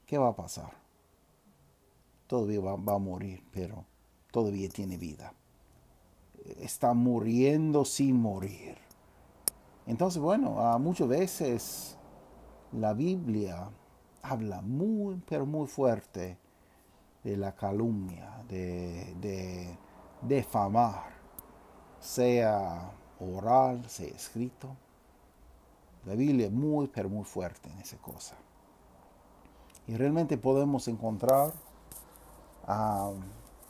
¿Qué 0.07 0.19
va 0.19 0.29
a 0.29 0.37
pasar? 0.37 0.73
Todavía 2.27 2.61
va, 2.61 2.95
a 2.95 2.99
morir, 2.99 3.45
pero 3.53 3.85
todavía 4.31 4.69
tiene 4.69 4.97
vida. 4.97 5.33
Está 6.61 6.95
muriendo 6.95 7.85
sin 7.85 8.21
morir. 8.21 8.77
Entonces, 9.87 10.21
bueno, 10.21 10.79
muchas 10.79 11.09
veces 11.09 11.97
la 12.73 12.95
Biblia 12.95 13.71
habla 14.23 14.61
muy, 14.63 15.23
pero 15.29 15.47
muy 15.47 15.67
fuerte 15.67 16.39
de 17.23 17.37
la 17.37 17.55
calumnia, 17.55 18.43
de, 18.49 19.15
de 19.21 19.79
defamar, 20.23 21.13
sea 22.01 22.91
oral, 23.21 23.89
sea 23.89 24.09
escrito. 24.09 24.77
La 26.05 26.15
Biblia 26.15 26.47
es 26.47 26.53
muy, 26.53 26.89
pero 26.89 27.09
muy 27.09 27.25
fuerte 27.25 27.71
en 27.71 27.79
esa 27.79 27.97
cosa. 27.99 28.37
Y 29.87 29.97
realmente 29.97 30.39
podemos 30.39 30.89
encontrar 30.89 31.53
ah, 32.67 33.13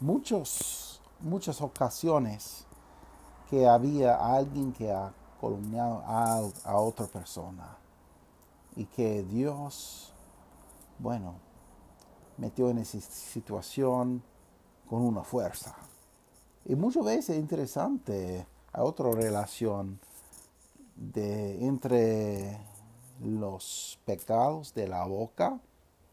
muchos, 0.01 0.84
muchas 1.25 1.61
ocasiones 1.63 2.67
que 3.49 3.67
había 3.67 4.15
alguien 4.15 4.73
que 4.73 4.93
ha 4.93 5.13
columniado 5.41 6.03
a, 6.07 6.77
otra 6.77 7.07
persona 7.07 7.77
y 8.77 8.85
que 8.85 9.23
Dios, 9.25 10.13
bueno, 10.99 11.35
metió 12.37 12.71
en 12.71 12.79
esa 12.79 13.01
situación 13.01 14.23
con 14.89 15.03
una 15.03 15.23
fuerza. 15.23 15.75
Y 16.67 16.75
muchas 16.75 17.05
veces 17.05 17.31
es 17.31 17.37
interesante, 17.37 18.47
a 18.73 18.83
otra 18.83 19.11
relación 19.11 20.01
de, 20.97 21.65
entre 21.67 22.59
los 23.23 23.99
pecados 24.05 24.75
de 24.75 24.89
la 24.89 25.05
boca, 25.07 25.61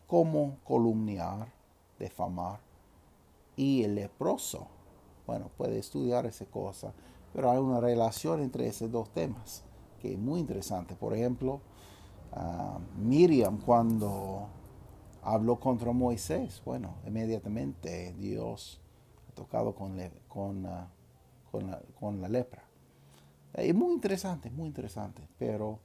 como 0.07 0.57
columniar, 0.63 1.47
defamar, 1.97 2.59
y 3.55 3.83
el 3.83 3.95
leproso. 3.95 4.67
Bueno, 5.25 5.49
puede 5.57 5.79
estudiar 5.79 6.25
esa 6.25 6.45
cosa, 6.45 6.93
pero 7.33 7.51
hay 7.51 7.57
una 7.59 7.79
relación 7.79 8.41
entre 8.41 8.67
esos 8.67 8.91
dos 8.91 9.09
temas 9.09 9.63
que 10.01 10.13
es 10.13 10.19
muy 10.19 10.39
interesante. 10.39 10.95
Por 10.95 11.13
ejemplo, 11.13 11.61
uh, 12.35 12.79
Miriam 12.99 13.59
cuando 13.59 14.47
habló 15.23 15.59
contra 15.59 15.91
Moisés, 15.91 16.61
bueno, 16.65 16.95
inmediatamente 17.05 18.13
Dios 18.13 18.81
ha 19.29 19.35
tocado 19.35 19.75
con, 19.75 19.97
con, 20.27 20.65
uh, 20.65 20.87
con, 21.51 21.69
la, 21.69 21.81
con 21.99 22.21
la 22.21 22.27
lepra. 22.27 22.63
Es 23.53 23.75
muy 23.75 23.93
interesante, 23.93 24.49
muy 24.49 24.67
interesante, 24.67 25.27
pero 25.37 25.79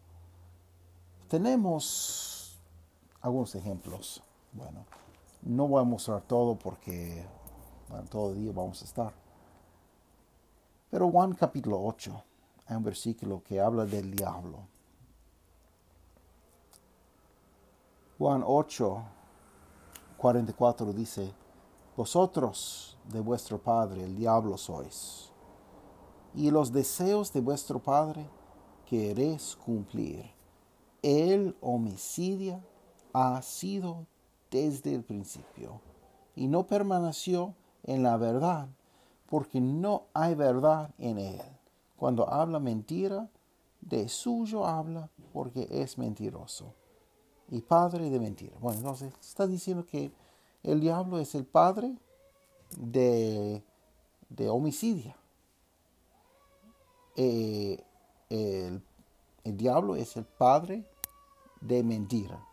tenemos 1.28 2.58
algunos 3.20 3.54
ejemplos. 3.54 4.22
Bueno, 4.52 4.86
no 5.42 5.68
voy 5.68 5.82
a 5.82 5.84
mostrar 5.84 6.22
todo 6.22 6.56
porque 6.56 7.24
todo 8.08 8.32
el 8.32 8.42
día 8.42 8.52
vamos 8.54 8.80
a 8.82 8.84
estar. 8.84 9.25
Pero 10.90 11.10
Juan 11.10 11.34
capítulo 11.34 11.82
8, 11.82 12.24
hay 12.66 12.76
un 12.76 12.82
versículo 12.82 13.42
que 13.42 13.60
habla 13.60 13.84
del 13.84 14.10
diablo. 14.10 14.58
Juan 18.18 18.42
8, 18.46 19.02
44 20.16 20.92
dice, 20.92 21.32
Vosotros 21.96 22.96
de 23.04 23.20
vuestro 23.20 23.58
Padre 23.58 24.04
el 24.04 24.16
diablo 24.16 24.56
sois 24.56 25.32
y 26.36 26.50
los 26.50 26.70
deseos 26.70 27.32
de 27.32 27.40
vuestro 27.40 27.78
Padre 27.78 28.28
queréis 28.84 29.56
cumplir. 29.56 30.30
El 31.02 31.56
homicidio 31.60 32.60
ha 33.12 33.40
sido 33.40 34.06
desde 34.50 34.94
el 34.94 35.02
principio 35.02 35.80
y 36.34 36.46
no 36.46 36.66
permaneció 36.66 37.54
en 37.84 38.02
la 38.02 38.18
verdad 38.18 38.68
porque 39.28 39.60
no 39.60 40.04
hay 40.14 40.34
verdad 40.34 40.90
en 40.98 41.18
él. 41.18 41.42
Cuando 41.96 42.28
habla 42.28 42.58
mentira, 42.58 43.28
de 43.80 44.08
suyo 44.08 44.66
habla 44.66 45.08
porque 45.32 45.68
es 45.70 45.98
mentiroso 45.98 46.74
y 47.48 47.60
padre 47.60 48.10
de 48.10 48.18
mentira. 48.18 48.56
Bueno, 48.60 48.78
entonces 48.78 49.12
está 49.20 49.46
diciendo 49.46 49.86
que 49.86 50.10
el 50.62 50.80
diablo 50.80 51.18
es 51.18 51.34
el 51.34 51.44
padre 51.44 51.96
de, 52.76 53.62
de 54.28 54.48
homicidio 54.48 55.14
eh, 57.16 57.82
el, 58.28 58.82
diablo 59.56 59.96
es 59.96 60.16
el 60.16 60.24
padre 60.24 60.84
de 61.60 61.82
mentira. 61.82 62.44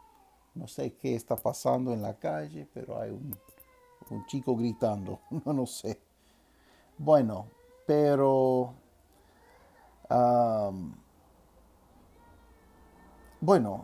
No 0.56 0.68
sé 0.68 0.94
qué 0.96 1.16
está 1.16 1.36
pasando 1.36 1.92
en 1.92 2.02
la 2.02 2.18
calle, 2.18 2.68
pero 2.74 3.00
hay 3.00 3.12
un, 3.12 3.38
chico 4.28 4.56
gritando, 4.56 5.20
no, 5.46 5.54
no 5.54 5.66
sé. 5.66 6.00
Bueno, 7.04 7.48
pero... 7.86 8.76
bueno, 13.42 13.84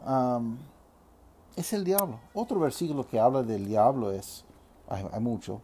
es 1.58 1.74
el 1.74 1.84
diablo. 1.84 2.22
Otro 2.34 2.62
versículo 2.62 3.06
que 3.06 3.20
habla 3.20 3.44
del 3.44 3.66
diablo 3.66 4.12
es, 4.12 4.46
hay, 4.88 5.20
mucho. 5.20 5.60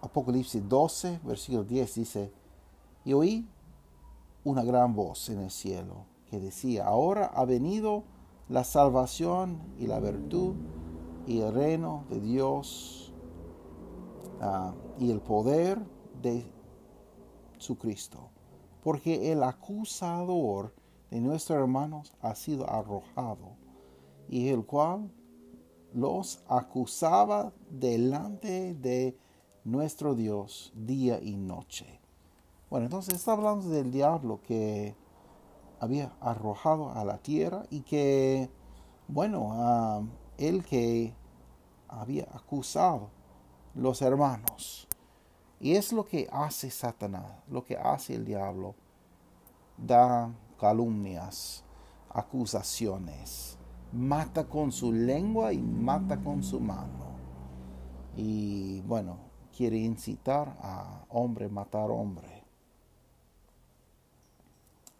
Apocalipsis 0.00 0.68
12, 0.68 1.20
versículo 1.24 1.64
10 1.64 1.94
dice, 1.96 2.32
y 3.04 3.12
oí 3.12 3.48
una 4.44 4.62
gran 4.62 4.94
voz 4.94 5.28
en 5.28 5.40
el 5.40 5.50
cielo 5.50 6.04
que 6.30 6.38
decía, 6.38 6.86
ahora 6.86 7.32
ha 7.34 7.44
venido 7.44 8.04
la 8.48 8.62
salvación 8.62 9.58
y 9.76 9.88
la 9.88 9.98
virtud 9.98 10.54
y 11.26 11.40
el 11.40 11.52
reino 11.52 12.04
de 12.10 12.20
Dios 12.20 13.07
ah, 14.40 14.74
y 14.98 15.10
el 15.10 15.20
poder 15.20 15.78
de 16.22 16.44
su 17.58 17.76
Cristo, 17.76 18.30
porque 18.82 19.32
el 19.32 19.42
acusador 19.42 20.74
de 21.10 21.20
nuestros 21.20 21.58
hermanos 21.58 22.14
ha 22.20 22.34
sido 22.34 22.68
arrojado, 22.70 23.56
y 24.28 24.48
el 24.48 24.64
cual 24.64 25.10
los 25.94 26.42
acusaba 26.48 27.52
delante 27.70 28.74
de 28.74 29.16
nuestro 29.64 30.14
Dios 30.14 30.72
día 30.74 31.20
y 31.22 31.36
noche. 31.36 32.00
Bueno, 32.70 32.86
entonces 32.86 33.14
está 33.14 33.32
hablando 33.32 33.70
del 33.70 33.90
diablo 33.90 34.40
que 34.42 34.94
había 35.80 36.12
arrojado 36.20 36.90
a 36.90 37.04
la 37.04 37.18
tierra 37.18 37.64
y 37.70 37.80
que, 37.80 38.50
bueno, 39.08 40.06
el 40.36 40.64
que 40.64 41.14
había 41.88 42.24
acusado 42.32 43.10
los 43.78 44.02
hermanos. 44.02 44.86
Y 45.60 45.74
es 45.74 45.92
lo 45.92 46.04
que 46.06 46.28
hace 46.30 46.70
Satanás, 46.70 47.42
lo 47.48 47.64
que 47.64 47.76
hace 47.76 48.14
el 48.14 48.24
diablo. 48.24 48.74
Da 49.76 50.30
calumnias, 50.60 51.64
acusaciones, 52.10 53.56
mata 53.92 54.44
con 54.44 54.72
su 54.72 54.92
lengua 54.92 55.52
y 55.52 55.58
mata 55.58 56.20
con 56.20 56.42
su 56.42 56.60
mano. 56.60 57.16
Y 58.16 58.80
bueno, 58.82 59.16
quiere 59.56 59.78
incitar 59.78 60.56
a 60.60 61.04
hombre 61.08 61.46
a 61.46 61.48
matar 61.48 61.90
hombre. 61.90 62.44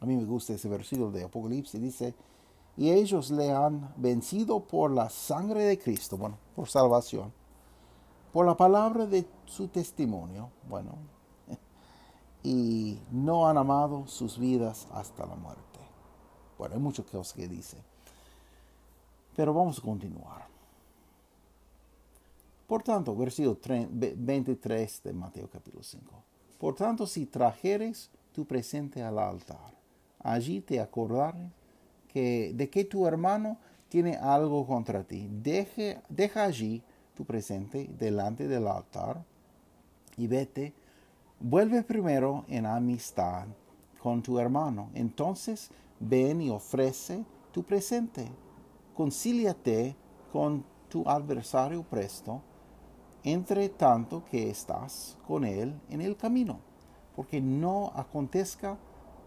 A 0.00 0.06
mí 0.06 0.16
me 0.16 0.24
gusta 0.24 0.54
ese 0.54 0.68
versículo 0.68 1.10
de 1.10 1.24
Apocalipsis. 1.24 1.80
Dice, 1.80 2.14
y 2.76 2.90
ellos 2.90 3.32
le 3.32 3.50
han 3.50 3.92
vencido 3.96 4.60
por 4.60 4.92
la 4.92 5.10
sangre 5.10 5.64
de 5.64 5.78
Cristo, 5.78 6.16
bueno, 6.16 6.38
por 6.54 6.68
salvación, 6.68 7.32
por 8.32 8.46
la 8.46 8.56
palabra 8.56 9.06
de 9.06 9.26
su 9.46 9.68
testimonio, 9.68 10.50
bueno, 10.68 10.96
y 12.42 12.98
no 13.10 13.48
han 13.48 13.56
amado 13.56 14.06
sus 14.06 14.38
vidas 14.38 14.86
hasta 14.92 15.26
la 15.26 15.34
muerte. 15.34 15.62
Bueno, 16.58 16.74
hay 16.74 16.80
muchas 16.80 17.06
cosas 17.06 17.32
que 17.32 17.48
dice. 17.48 17.76
Pero 19.36 19.54
vamos 19.54 19.78
a 19.78 19.82
continuar. 19.82 20.46
Por 22.66 22.82
tanto, 22.82 23.16
versículo 23.16 23.56
23 23.62 25.02
de 25.02 25.12
Mateo 25.12 25.48
capítulo 25.48 25.82
5. 25.82 26.04
Por 26.58 26.74
tanto, 26.74 27.06
si 27.06 27.24
trajeres 27.24 28.10
tu 28.32 28.44
presente 28.44 29.02
al 29.02 29.18
altar, 29.18 29.72
allí 30.18 30.60
te 30.60 30.80
acordaré 30.80 31.50
que, 32.08 32.52
de 32.54 32.68
que 32.68 32.84
tu 32.84 33.06
hermano 33.06 33.56
tiene 33.88 34.16
algo 34.16 34.66
contra 34.66 35.02
ti. 35.02 35.28
Deje, 35.30 36.02
deja 36.08 36.44
allí 36.44 36.82
tu 37.18 37.24
presente 37.24 37.90
delante 37.98 38.46
del 38.46 38.68
altar 38.68 39.24
y 40.16 40.28
vete. 40.28 40.72
Vuelve 41.40 41.82
primero 41.82 42.44
en 42.46 42.64
amistad 42.64 43.48
con 44.00 44.22
tu 44.22 44.38
hermano. 44.38 44.90
Entonces 44.94 45.72
ven 45.98 46.40
y 46.40 46.50
ofrece 46.50 47.24
tu 47.50 47.64
presente. 47.64 48.30
Concíliate 48.94 49.96
con 50.32 50.64
tu 50.88 51.08
adversario 51.08 51.82
presto, 51.82 52.40
entre 53.24 53.68
tanto 53.68 54.24
que 54.24 54.48
estás 54.48 55.18
con 55.26 55.44
él 55.44 55.74
en 55.90 56.00
el 56.00 56.16
camino, 56.16 56.60
porque 57.16 57.40
no 57.40 57.90
acontezca 57.96 58.78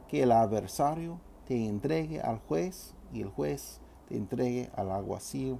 que 0.07 0.23
el 0.23 0.31
adversario 0.31 1.19
te 1.45 1.67
entregue 1.67 2.21
al 2.21 2.39
juez 2.39 2.95
y 3.11 3.19
el 3.19 3.27
juez 3.27 3.81
te 4.07 4.15
entregue 4.15 4.71
al 4.77 4.91
alguacil 4.91 5.59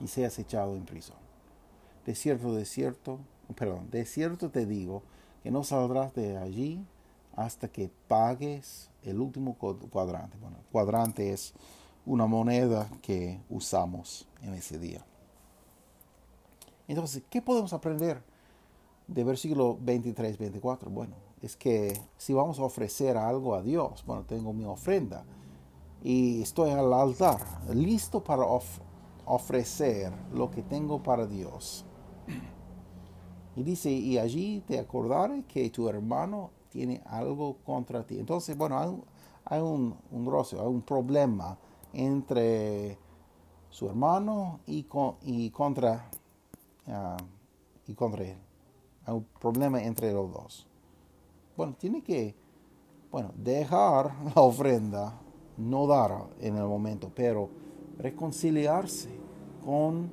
y 0.00 0.06
seas 0.06 0.38
echado 0.38 0.76
en 0.76 0.84
prisión. 0.84 1.19
De 2.06 2.14
cierto, 2.14 2.54
de 2.54 2.64
cierto, 2.64 3.18
perdón, 3.54 3.90
de 3.90 4.04
cierto 4.04 4.50
te 4.50 4.66
digo 4.66 5.02
que 5.42 5.50
no 5.50 5.64
saldrás 5.64 6.14
de 6.14 6.38
allí 6.38 6.84
hasta 7.36 7.68
que 7.68 7.90
pagues 8.08 8.90
el 9.02 9.20
último 9.20 9.54
cuadrante. 9.54 10.36
Bueno, 10.40 10.56
cuadrante 10.72 11.32
es 11.32 11.54
una 12.06 12.26
moneda 12.26 12.90
que 13.02 13.40
usamos 13.48 14.26
en 14.42 14.54
ese 14.54 14.78
día. 14.78 15.04
Entonces, 16.88 17.22
¿qué 17.30 17.40
podemos 17.40 17.72
aprender 17.72 18.22
de 19.06 19.24
versículo 19.24 19.78
23, 19.80 20.38
24? 20.38 20.90
Bueno, 20.90 21.14
es 21.40 21.56
que 21.56 21.98
si 22.16 22.32
vamos 22.32 22.58
a 22.58 22.64
ofrecer 22.64 23.16
algo 23.16 23.54
a 23.54 23.62
Dios, 23.62 24.04
bueno, 24.06 24.24
tengo 24.24 24.52
mi 24.52 24.64
ofrenda 24.64 25.24
y 26.02 26.42
estoy 26.42 26.70
al 26.70 26.92
altar, 26.92 27.38
listo 27.72 28.24
para 28.24 28.44
ofrecer 29.24 30.12
lo 30.32 30.50
que 30.50 30.62
tengo 30.62 31.02
para 31.02 31.26
Dios. 31.26 31.84
Y 33.56 33.62
dice, 33.62 33.90
y 33.90 34.18
allí 34.18 34.62
te 34.66 34.78
acordaré 34.78 35.44
que 35.44 35.68
tu 35.70 35.88
hermano 35.88 36.50
tiene 36.70 37.02
algo 37.06 37.56
contra 37.64 38.06
ti. 38.06 38.18
Entonces, 38.18 38.56
bueno, 38.56 38.78
hay 39.44 39.60
un, 39.60 39.96
un, 40.12 40.26
roce, 40.26 40.58
hay 40.58 40.66
un 40.66 40.82
problema 40.82 41.58
entre 41.92 42.96
su 43.68 43.88
hermano 43.88 44.60
y, 44.66 44.86
y 45.22 45.50
contra, 45.50 46.08
ah, 46.86 47.16
y 47.86 47.94
contra 47.94 48.24
él. 48.24 48.38
Hay 49.06 49.14
un 49.14 49.26
problema 49.40 49.82
entre 49.82 50.12
los 50.12 50.32
dos. 50.32 50.66
Bueno, 51.56 51.74
tiene 51.78 52.02
que, 52.02 52.34
bueno, 53.10 53.32
dejar 53.36 54.12
la 54.34 54.42
ofrenda, 54.42 55.20
no 55.56 55.86
dar 55.86 56.28
en 56.40 56.56
el 56.56 56.64
momento, 56.64 57.10
pero 57.14 57.50
reconciliarse 57.98 59.10
con 59.64 60.10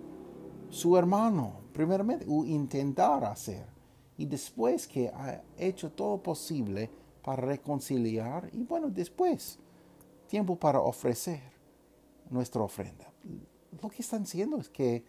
su 0.70 0.98
hermano, 0.98 1.54
primeramente, 1.78 2.26
intentar 2.28 3.24
hacer. 3.24 3.68
Y 4.18 4.26
después 4.26 4.88
que 4.88 5.10
ha 5.10 5.44
hecho 5.60 5.92
todo 5.92 6.24
posible 6.24 6.90
para 7.22 7.44
reconciliar, 7.44 8.50
y 8.52 8.64
bueno, 8.64 8.90
después, 8.90 9.60
tiempo 10.28 10.56
para 10.56 10.80
ofrecer 10.80 11.44
nuestra 12.32 12.64
ofrenda. 12.64 13.14
Lo 13.80 13.90
que 13.90 14.02
están 14.02 14.24
diciendo 14.24 14.58
es 14.58 14.70
que, 14.70 15.06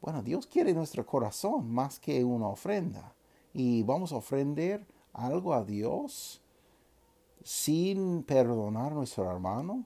bueno, 0.00 0.22
Dios 0.22 0.46
quiere 0.46 0.72
nuestro 0.72 1.04
corazón 1.04 1.68
más 1.68 1.98
que 1.98 2.22
una 2.22 2.46
ofrenda. 2.46 3.16
Y 3.52 3.82
vamos 3.82 4.12
a 4.12 4.16
ofrender 4.16 4.86
algo 5.12 5.52
a 5.52 5.64
Dios 5.64 6.40
sin 7.42 8.22
perdonar 8.22 8.92
a 8.92 8.94
nuestro 8.94 9.28
hermano 9.28 9.84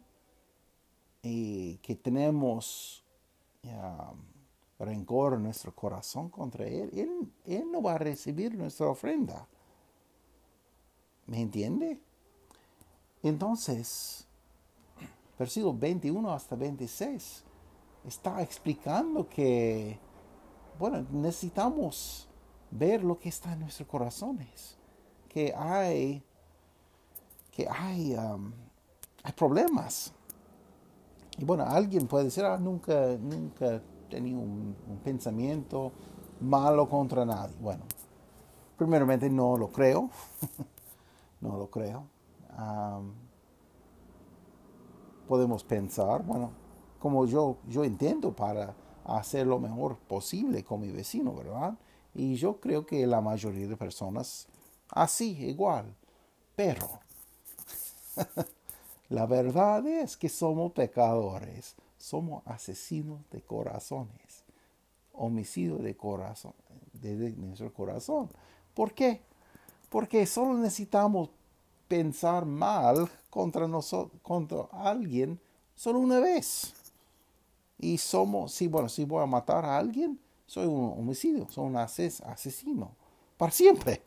y 1.22 1.79
que 1.79 1.96
tenemos 1.96 3.07
rencor 4.78 5.34
en 5.34 5.44
nuestro 5.44 5.74
corazón 5.74 6.28
contra 6.28 6.66
él, 6.66 6.90
él, 7.44 7.70
no 7.70 7.82
va 7.82 7.94
a 7.94 7.98
recibir 7.98 8.54
nuestra 8.54 8.88
ofrenda. 8.88 9.46
¿Me 11.26 11.40
entiende? 11.40 11.98
Entonces, 13.22 14.26
versículo 15.38 15.74
21 15.74 16.32
hasta 16.32 16.54
26 16.56 17.42
está 18.06 18.42
explicando 18.42 19.28
que, 19.28 19.98
bueno, 20.78 21.04
necesitamos 21.10 22.28
ver 22.70 23.02
lo 23.02 23.18
que 23.18 23.28
está 23.28 23.54
en 23.54 23.60
nuestros 23.60 23.88
corazones, 23.88 24.76
que 25.28 25.52
hay, 25.56 26.22
que 27.50 27.66
hay, 27.68 28.14
um, 28.14 28.52
hay 29.22 29.32
problemas. 29.32 30.12
Y 31.38 31.44
bueno, 31.44 31.64
alguien 31.64 32.06
puede 32.06 32.26
decir, 32.26 32.44
ah, 32.44 32.58
nunca, 32.58 33.16
nunca 33.18 33.82
tenido 34.08 34.40
un, 34.40 34.76
pensamiento 35.04 35.92
malo 36.40 36.88
contra 36.88 37.24
nadie. 37.24 37.56
Bueno, 37.60 37.84
primeramente 38.76 39.28
no 39.30 39.56
lo 39.56 39.68
creo, 39.68 40.10
no 41.40 41.56
lo 41.56 41.70
creo. 41.70 42.04
podemos 45.28 45.64
pensar, 45.64 46.22
bueno, 46.24 46.50
como 46.98 47.26
yo, 47.26 47.56
yo 47.68 47.84
intento 47.84 48.34
para 48.34 48.74
hacer 49.04 49.46
lo 49.46 49.58
mejor 49.58 49.96
posible 49.96 50.64
con 50.64 50.80
mi 50.80 50.90
vecino, 50.90 51.34
¿verdad? 51.34 51.74
Y 52.14 52.36
yo 52.36 52.60
creo 52.60 52.86
que 52.86 53.06
la 53.06 53.20
mayoría 53.20 53.68
de 53.68 53.76
personas 53.76 54.48
así, 54.90 55.36
igual. 55.44 55.94
Pero 56.54 57.00
la 59.08 59.26
verdad 59.26 59.86
es 59.86 60.16
que 60.16 60.28
somos 60.28 60.72
pecadores 60.72 61.76
somos 62.06 62.44
asesinos 62.46 63.18
de 63.32 63.42
corazones, 63.42 64.44
homicidio 65.12 65.78
de 65.78 65.96
corazón, 65.96 66.52
de, 66.92 67.32
nuestro 67.32 67.74
corazón. 67.74 68.28
¿Por 68.74 68.94
qué? 68.94 69.22
Porque 69.88 70.24
solo 70.24 70.54
necesitamos 70.54 71.30
pensar 71.88 72.46
mal 72.46 73.10
contra 73.28 73.66
nosotros, 73.66 74.20
contra 74.22 74.68
alguien, 74.70 75.40
solo 75.74 75.98
una 75.98 76.20
vez. 76.20 76.74
Y 77.76 77.98
somos, 77.98 78.52
sí, 78.52 78.68
bueno, 78.68 78.88
si 78.88 79.04
voy 79.04 79.24
a 79.24 79.26
matar 79.26 79.64
a 79.64 79.76
alguien, 79.76 80.16
soy 80.46 80.66
un 80.66 80.94
homicidio, 80.96 81.48
soy 81.50 81.66
un 81.66 81.76
asesino, 81.76 82.92
para 83.36 83.50
siempre. 83.50 84.00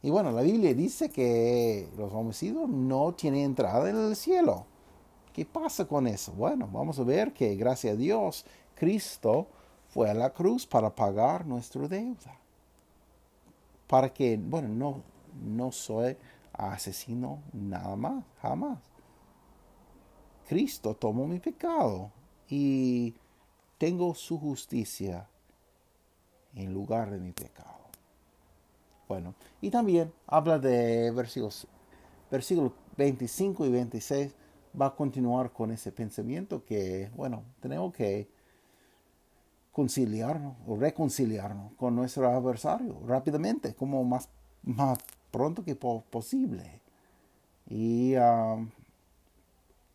Y 0.00 0.10
bueno, 0.10 0.30
la 0.30 0.42
Biblia 0.42 0.72
dice 0.74 1.10
que 1.10 1.88
los 1.96 2.12
homicidios 2.12 2.68
no 2.68 3.14
tienen 3.14 3.46
entrada 3.46 3.90
en 3.90 3.96
el 3.96 4.14
cielo. 4.14 4.69
¿Qué 5.32 5.44
pasa 5.44 5.86
con 5.86 6.06
eso? 6.06 6.32
Bueno, 6.32 6.68
vamos 6.72 6.98
a 6.98 7.04
ver 7.04 7.32
que 7.32 7.54
gracias 7.54 7.94
a 7.94 7.96
Dios, 7.96 8.44
Cristo 8.74 9.46
fue 9.88 10.10
a 10.10 10.14
la 10.14 10.30
cruz 10.30 10.66
para 10.66 10.94
pagar 10.94 11.46
nuestra 11.46 11.86
deuda. 11.86 12.36
Para 13.86 14.12
que, 14.12 14.36
bueno, 14.36 14.68
no, 14.68 15.02
no 15.42 15.72
soy 15.72 16.16
asesino 16.52 17.42
nada 17.52 17.96
más, 17.96 18.24
jamás. 18.40 18.78
Cristo 20.48 20.94
tomó 20.94 21.26
mi 21.26 21.38
pecado 21.38 22.10
y 22.48 23.14
tengo 23.78 24.14
su 24.14 24.38
justicia 24.38 25.28
en 26.54 26.74
lugar 26.74 27.10
de 27.10 27.18
mi 27.18 27.32
pecado. 27.32 27.78
Bueno, 29.08 29.34
y 29.60 29.70
también 29.70 30.12
habla 30.26 30.58
de 30.58 31.10
versículos, 31.12 31.66
versículos 32.30 32.72
25 32.96 33.66
y 33.66 33.70
26 33.70 34.34
va 34.78 34.86
a 34.86 34.94
continuar 34.94 35.52
con 35.52 35.70
ese 35.70 35.92
pensamiento 35.92 36.64
que, 36.64 37.10
bueno, 37.16 37.44
tenemos 37.60 37.92
que 37.92 38.28
conciliarnos 39.72 40.56
o 40.66 40.76
reconciliarnos 40.76 41.72
con 41.74 41.94
nuestro 41.94 42.28
adversario 42.28 43.00
rápidamente, 43.06 43.74
como 43.74 44.04
más, 44.04 44.28
más 44.62 44.98
pronto 45.30 45.64
que 45.64 45.76
posible. 45.76 46.80
Y 47.68 48.14
um, 48.16 48.68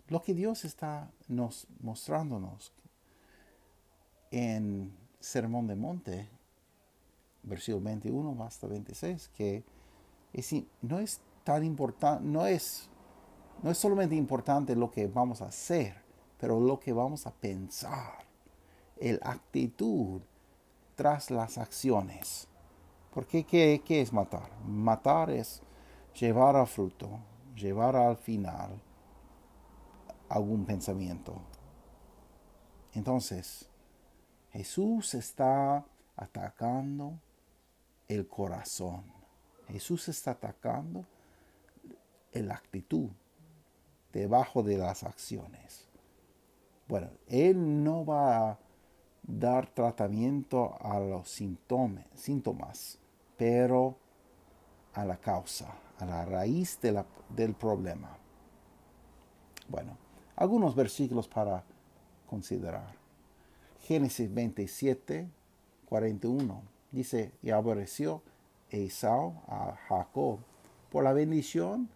lo 0.08 0.22
que 0.22 0.34
Dios 0.34 0.66
está 0.66 1.12
nos 1.28 1.68
mostrándonos 1.82 2.72
en 4.32 4.96
Sermón 5.20 5.68
de 5.68 5.76
Monte, 5.76 6.30
versículo 7.44 7.84
21 7.84 8.44
hasta 8.44 8.68
26, 8.68 9.30
que 9.30 9.64
no 10.82 11.00
es 11.00 11.22
tan 11.44 11.64
importante, 11.64 12.24
no 12.26 12.46
es 12.46 12.90
no 13.62 13.72
es 13.72 13.78
solamente 13.78 14.16
importante 14.16 14.76
lo 14.76 14.92
que 14.92 15.08
vamos 15.08 15.42
a 15.42 15.46
hacer, 15.46 15.96
pero 16.40 16.60
lo 16.60 16.80
que 16.80 16.94
vamos 16.94 17.26
a 17.26 17.32
pensar, 17.32 18.26
el 18.98 19.20
actitud 19.24 20.22
tras 20.96 21.32
las 21.32 21.58
acciones. 21.58 22.48
Porque 23.14 23.46
¿qué, 23.46 23.82
¿qué 23.86 24.02
es 24.02 24.12
matar? 24.12 24.50
Matar 24.66 25.30
es 25.30 25.62
llevar 26.20 26.56
a 26.56 26.66
fruto, 26.66 27.20
llevar 27.56 27.96
al 27.96 28.18
final 28.18 28.82
algún 30.30 30.66
pensamiento. 30.66 31.36
Entonces, 32.94 33.70
Jesús 34.52 35.14
está 35.14 35.86
atacando 36.16 37.20
el 38.08 38.28
corazón. 38.28 39.04
Jesús 39.68 40.08
está 40.08 40.32
atacando 40.32 41.06
la 42.34 42.56
actitud 42.56 43.10
debajo 44.16 44.64
de 44.64 44.78
las 44.78 45.04
acciones. 45.04 45.90
Bueno, 46.88 47.10
Él 47.28 47.84
no 47.84 48.06
va 48.06 48.52
a 48.52 48.60
dar 49.24 49.68
tratamiento 49.68 50.78
a 50.80 51.02
los 51.02 51.30
síntomas, 51.30 52.98
pero 53.36 53.98
a 54.94 55.04
la 55.04 55.18
causa, 55.18 55.68
a 56.00 56.06
la 56.06 56.24
raíz 56.24 56.80
del 56.82 57.54
problema. 57.56 58.18
Bueno, 59.68 59.98
algunos 60.38 60.76
versículos 60.76 61.28
para 61.28 61.66
considerar. 62.26 62.96
Génesis 63.82 64.34
27, 64.34 65.28
41 65.90 66.62
dice, 66.92 67.34
y 67.44 67.50
aborreció 67.50 68.22
Esau 68.70 69.34
a 69.48 69.76
Jacob 69.90 70.40
por 70.90 71.04
la 71.04 71.12
bendición 71.12 71.90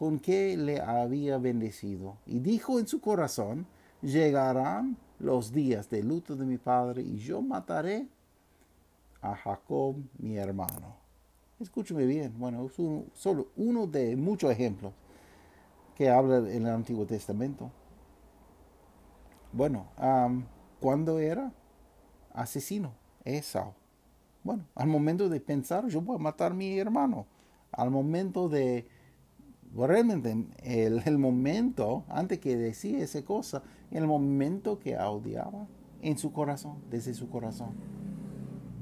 con 0.00 0.18
que 0.18 0.56
le 0.56 0.80
había 0.80 1.36
bendecido. 1.36 2.16
Y 2.24 2.40
dijo 2.40 2.78
en 2.78 2.86
su 2.86 3.02
corazón, 3.02 3.66
llegarán 4.00 4.96
los 5.18 5.52
días 5.52 5.90
de 5.90 6.02
luto 6.02 6.36
de 6.36 6.46
mi 6.46 6.56
padre 6.56 7.02
y 7.02 7.18
yo 7.18 7.42
mataré 7.42 8.08
a 9.20 9.36
Jacob 9.36 9.96
mi 10.16 10.38
hermano. 10.38 10.96
Escúcheme 11.58 12.06
bien. 12.06 12.32
Bueno, 12.38 12.64
es 12.64 12.72
solo 13.12 13.48
uno 13.58 13.86
de 13.86 14.16
muchos 14.16 14.50
ejemplos 14.50 14.94
que 15.94 16.08
habla 16.08 16.38
en 16.50 16.62
el 16.62 16.72
Antiguo 16.72 17.04
Testamento. 17.04 17.70
Bueno, 19.52 19.86
¿cuándo 20.80 21.18
era 21.18 21.52
asesino? 22.32 22.94
Esau. 23.22 23.74
Bueno, 24.44 24.64
al 24.76 24.88
momento 24.88 25.28
de 25.28 25.40
pensar, 25.40 25.86
yo 25.88 26.00
voy 26.00 26.16
a 26.16 26.20
matar 26.20 26.52
a 26.52 26.54
mi 26.54 26.78
hermano. 26.78 27.26
Al 27.70 27.90
momento 27.90 28.48
de, 28.48 28.88
realmente, 29.76 30.46
el, 30.62 31.18
momento, 31.18 32.04
antes 32.08 32.38
que 32.40 32.56
decía 32.56 32.98
esa 32.98 33.24
cosa, 33.24 33.62
el 33.90 34.06
momento 34.06 34.78
que 34.78 34.96
odiaba 34.96 35.66
en 36.02 36.18
su 36.18 36.32
corazón, 36.32 36.78
desde 36.90 37.14
su 37.14 37.28
corazón, 37.28 37.70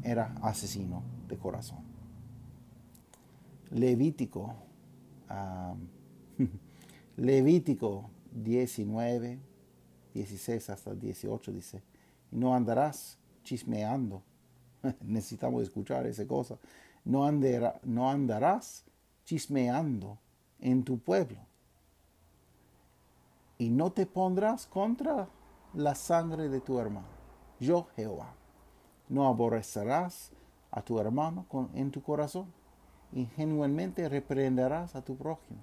era 0.03 0.35
asesino 0.43 1.03
de 1.29 1.37
corazón. 1.37 1.79
Levítico, 3.71 4.55
Levítico 7.17 8.11
19, 8.33 9.39
16 10.15 10.71
hasta 10.71 10.95
18 10.95 11.53
dice, 11.53 11.83
no 12.31 12.55
andarás 12.55 13.19
chismeando. 13.43 14.23
Necesitamos 15.03 15.63
escuchar 15.63 16.07
esa 16.07 16.27
cosa. 16.27 16.59
No, 17.05 17.31
no 17.85 18.11
andarás 18.11 18.85
chismeando 19.25 20.19
en 20.61 20.85
tu 20.85 20.99
pueblo. 20.99 21.39
Y 23.59 23.71
no 23.71 23.93
te 23.93 24.07
pondrás 24.07 24.67
contra 24.67 25.29
la 25.75 25.95
sangre 25.95 26.49
de 26.49 26.61
tu 26.61 26.79
hermano. 26.79 27.09
Yo, 27.61 27.89
Jehová. 27.97 28.35
No 29.09 29.27
aborrecerás 29.27 30.33
a 30.71 30.83
tu 30.83 31.01
hermano 31.01 31.47
en 31.75 31.91
tu 31.91 32.03
corazón. 32.03 32.53
Ingenuamente 33.13 34.09
reprenderás 34.09 34.95
a 34.95 35.03
tu 35.03 35.17
prójimo. 35.17 35.61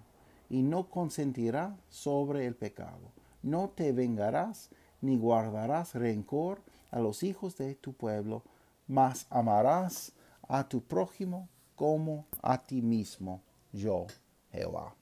Y 0.49 0.62
no 0.62 0.89
consentirás 0.89 1.73
sobre 1.89 2.45
el 2.45 2.55
pecado. 2.55 3.12
No 3.43 3.69
te 3.69 3.91
vengarás 3.91 4.69
ni 5.01 5.17
guardarás 5.17 5.93
rencor 5.93 6.62
a 6.91 6.99
los 6.99 7.23
hijos 7.23 7.58
de 7.58 7.75
tu 7.75 7.93
pueblo, 7.93 8.43
mas 8.88 9.27
amarás 9.29 10.13
a 10.47 10.67
tu 10.67 10.81
prójimo 10.81 11.47
como 11.75 12.25
a 12.41 12.63
ti 12.63 12.81
mismo, 12.81 13.41
yo, 13.73 14.08
Jehová. 14.56 14.96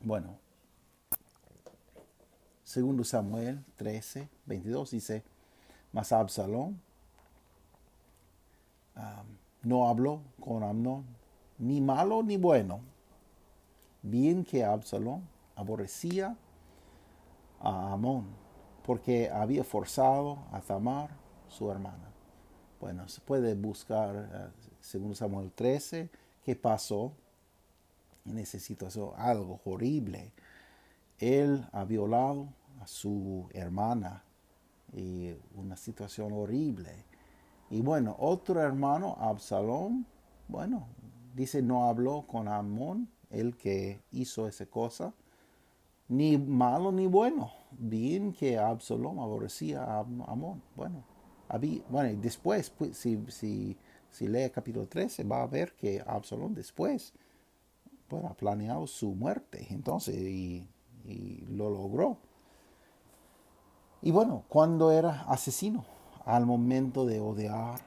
Bueno, 0.00 0.38
segundo 2.62 3.04
Samuel 3.04 3.64
13, 3.76 4.28
22 4.46 4.90
dice, 4.90 5.24
mas 5.92 6.12
Absalón 6.12 6.80
no 9.62 9.88
habló 9.88 10.20
con 10.40 10.62
Amnón, 10.62 11.04
ni 11.58 11.80
malo 11.80 12.22
ni 12.22 12.36
bueno. 12.36 12.80
Bien 14.02 14.44
que 14.44 14.64
Absalón 14.64 15.28
aborrecía 15.56 16.36
a 17.60 17.92
Amón, 17.92 18.26
porque 18.84 19.28
había 19.28 19.64
forzado 19.64 20.38
a 20.52 20.60
Tamar, 20.60 21.10
su 21.48 21.70
hermana. 21.70 22.12
Bueno, 22.80 23.08
se 23.08 23.20
puede 23.20 23.54
buscar, 23.54 24.14
uh, 24.14 24.70
según 24.80 25.14
Samuel 25.14 25.50
13, 25.52 26.10
qué 26.46 26.54
pasó 26.54 27.12
en 28.24 28.38
esa 28.38 28.60
situación, 28.60 29.10
algo 29.16 29.60
horrible. 29.64 30.32
Él 31.18 31.66
ha 31.72 31.84
violado 31.84 32.46
a 32.80 32.86
su 32.86 33.48
hermana 33.52 34.22
y 34.92 35.34
una 35.56 35.76
situación 35.76 36.32
horrible. 36.32 37.04
Y 37.68 37.80
bueno, 37.80 38.14
otro 38.20 38.60
hermano, 38.60 39.16
Absalón, 39.18 40.06
bueno, 40.46 40.86
dice 41.34 41.62
no 41.62 41.88
habló 41.88 42.24
con 42.28 42.46
Amón, 42.46 43.08
el 43.30 43.56
que 43.56 44.00
hizo 44.12 44.46
esa 44.46 44.66
cosa, 44.66 45.12
ni 46.06 46.38
malo 46.38 46.92
ni 46.92 47.08
bueno. 47.08 47.50
Bien 47.72 48.32
que 48.32 48.56
Absalón 48.56 49.18
aborrecía 49.18 49.82
a 49.82 49.98
Amón. 49.98 50.62
Bueno, 50.76 51.02
después, 52.20 52.70
pues, 52.70 52.96
si, 52.96 53.76
si 54.16 54.28
lee 54.28 54.48
capítulo 54.48 54.86
13, 54.86 55.24
va 55.24 55.42
a 55.42 55.46
ver 55.46 55.74
que 55.74 56.02
Absalón 56.06 56.54
después 56.54 57.12
bueno, 58.08 58.28
ha 58.28 58.34
planeado 58.34 58.86
su 58.86 59.14
muerte. 59.14 59.66
Entonces, 59.68 60.16
y, 60.16 60.66
lo 61.50 61.68
logró. 61.68 62.16
Y 64.00 64.10
bueno, 64.10 64.44
cuando 64.48 64.90
era 64.90 65.22
asesino, 65.28 65.84
al 66.24 66.46
momento 66.46 67.04
de 67.04 67.20
odiar 67.20 67.78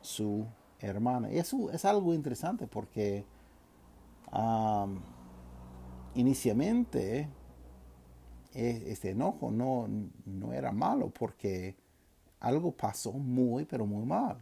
su 0.00 0.46
hermana. 0.78 1.30
Eso 1.30 1.70
es 1.72 1.84
algo 1.84 2.14
interesante 2.14 2.68
porque 2.68 3.24
inicialmente 6.14 7.28
e, 8.54 8.84
este 8.86 9.10
enojo 9.10 9.50
no, 9.50 9.88
no 10.24 10.52
era 10.52 10.70
malo 10.70 11.10
porque 11.10 11.76
algo 12.40 12.70
pasó 12.70 13.12
muy, 13.12 13.64
pero 13.64 13.84
muy 13.84 14.06
mal. 14.06 14.38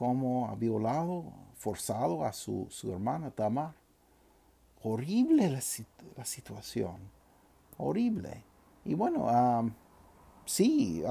Como 0.00 0.48
ha 0.48 0.54
violado, 0.54 1.24
forzado 1.56 2.24
a 2.24 2.32
su, 2.32 2.66
hermana 2.84 3.30
Tamar. 3.30 3.74
Horrible 4.82 5.50
la, 5.50 6.24
situación. 6.24 6.96
Horrible. 7.76 8.42
Y 8.86 8.94
bueno, 8.94 9.28
sí, 10.46 11.04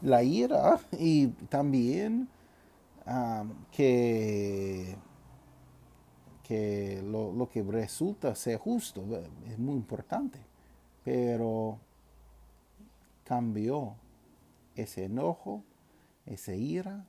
la 0.00 0.22
ira 0.22 0.80
y 0.98 1.26
también 1.50 2.28
que, 3.70 4.96
que 6.42 7.02
lo, 7.04 7.32
lo, 7.32 7.48
que 7.50 7.62
resulta 7.62 8.34
ser 8.34 8.58
justo 8.58 9.04
es 9.46 9.58
muy 9.58 9.76
importante 9.76 10.48
pero 11.08 11.78
cambió 13.24 13.94
ese 14.74 15.04
enojo, 15.04 15.62
esa 16.26 16.54
ira, 16.54 17.06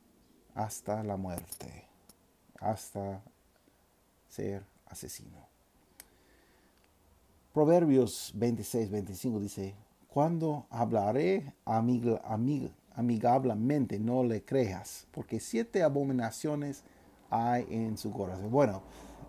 hasta 0.55 1.03
la 1.03 1.17
muerte, 1.17 1.85
hasta 2.59 3.21
ser 4.27 4.63
asesino. 4.87 5.37
Proverbios 7.53 8.31
26, 8.35 8.91
25 8.91 9.39
dice, 9.39 9.75
cuando 10.07 10.65
hablaré 10.69 11.53
amigablemente, 12.95 13.99
no 13.99 14.23
le 14.23 14.43
creas, 14.43 15.07
porque 15.11 15.39
siete 15.39 15.83
abominaciones 15.83 16.83
hay 17.29 17.65
en 17.69 17.97
su 17.97 18.11
corazón. 18.11 18.51
Bueno, 18.51 18.81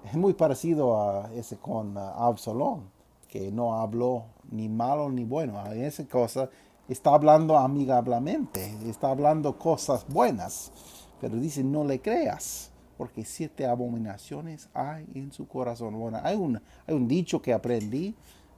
es 0.05 0.15
muy 0.15 0.33
parecido 0.35 1.01
a 1.01 1.33
ese 1.35 1.57
con 1.57 1.97
Absalón 1.99 2.91
que 3.29 3.53
no 3.53 3.75
habló 3.75 4.25
ni 4.51 4.69
malo 4.69 5.11
ni 5.11 5.25
bueno. 5.25 5.65
En 5.73 5.85
esa 5.85 6.05
cosa 6.07 6.49
está 6.89 7.15
hablando 7.15 7.57
amigablemente, 7.57 8.75
está 8.89 9.11
hablando 9.11 9.59
cosas 9.59 10.07
buenas, 10.09 10.73
pero 11.21 11.37
dice 11.37 11.63
no 11.63 11.85
le 11.85 12.01
creas, 12.01 12.71
porque 12.97 13.25
siete 13.25 13.67
abominaciones 13.67 14.69
hay 14.75 15.07
en 15.15 15.33
su 15.33 15.47
corazón. 15.47 15.99
Bueno, 15.99 16.21
hay 16.23 16.37
un, 16.37 16.61
hay 16.87 16.95
un 16.95 17.09
dicho 17.09 17.41
que 17.41 17.53
aprendí 17.53 18.15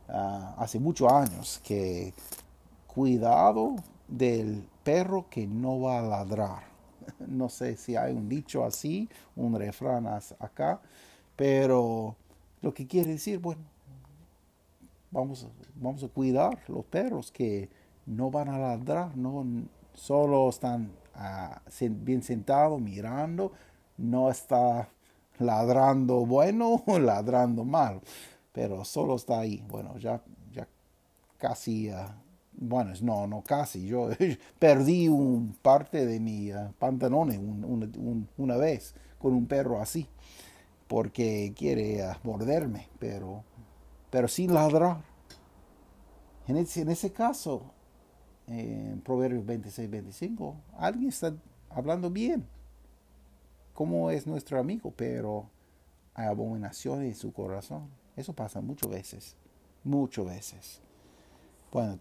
ah, 0.08 0.54
hace 0.58 0.78
muchos 0.78 1.12
años, 1.12 1.60
que 1.64 2.14
cuidado 2.86 3.76
del 4.08 4.66
perro 4.82 5.26
que 5.30 5.46
no 5.46 5.80
va 5.80 5.98
a 5.98 6.02
ladrar. 6.02 6.72
No 7.26 7.48
sé 7.48 7.76
si 7.76 7.96
hay 7.96 8.12
un 8.12 8.28
dicho 8.28 8.64
así, 8.64 9.08
un 9.34 9.58
refrán 9.58 10.06
acá, 10.06 10.80
pero 11.34 12.14
lo 12.60 12.72
que 12.72 12.86
quiere 12.86 13.12
decir, 13.12 13.40
bueno, 13.40 13.62
vamos, 15.10 15.48
vamos 15.74 16.04
a 16.04 16.08
cuidar 16.08 16.58
los 16.68 16.84
perros 16.84 17.32
que 17.32 17.68
no 18.06 18.30
van 18.30 18.48
a 18.48 18.58
ladrar, 18.58 19.16
no 19.16 19.44
solo 19.94 20.48
están 20.48 20.92
ah, 21.14 21.60
bien 21.90 22.22
sentados 22.22 22.80
mirando, 22.80 23.52
no 23.96 24.30
está 24.30 24.88
ladrando 25.38 26.26
bueno 26.26 26.82
o 26.86 26.98
ladrando 26.98 27.64
mal, 27.64 28.00
pero 28.52 28.84
solo 28.84 29.16
está 29.16 29.40
ahí. 29.40 29.64
Bueno, 29.68 29.96
ya, 29.98 30.22
ya 30.52 30.66
casi, 31.38 31.90
ah, 31.90 32.16
bueno, 32.52 32.92
no, 33.02 33.26
no 33.26 33.42
casi, 33.42 33.86
yo 33.86 34.10
perdí 34.58 35.08
un 35.08 35.56
parte 35.62 36.06
de 36.06 36.20
mi 36.20 36.52
uh, 36.52 36.72
pantalones 36.78 37.40
una 38.36 38.56
vez 38.56 38.94
con 39.18 39.34
un 39.34 39.46
perro 39.46 39.80
así, 39.80 40.08
porque 40.88 41.52
quiere 41.56 42.04
morderme, 42.24 42.88
pero 42.98 43.44
pero 44.12 44.28
sin 44.28 44.52
ladrar. 44.52 44.98
En 46.46 46.58
ese, 46.58 46.82
en 46.82 46.90
ese 46.90 47.10
caso, 47.12 47.62
en 48.46 49.00
Proverbios 49.00 49.44
26, 49.44 49.90
25, 49.90 50.56
alguien 50.76 51.08
está 51.08 51.34
hablando 51.70 52.10
bien, 52.10 52.46
como 53.72 54.10
es 54.10 54.26
nuestro 54.26 54.58
amigo, 54.58 54.92
pero 54.96 55.48
hay 56.14 56.26
abominaciones 56.26 57.08
en 57.08 57.14
su 57.14 57.32
corazón. 57.32 57.88
Eso 58.16 58.32
pasa 58.32 58.60
muchas 58.60 58.90
veces, 58.90 59.36
muchas 59.82 60.26
veces. 60.26 60.80
Bueno, 61.72 61.98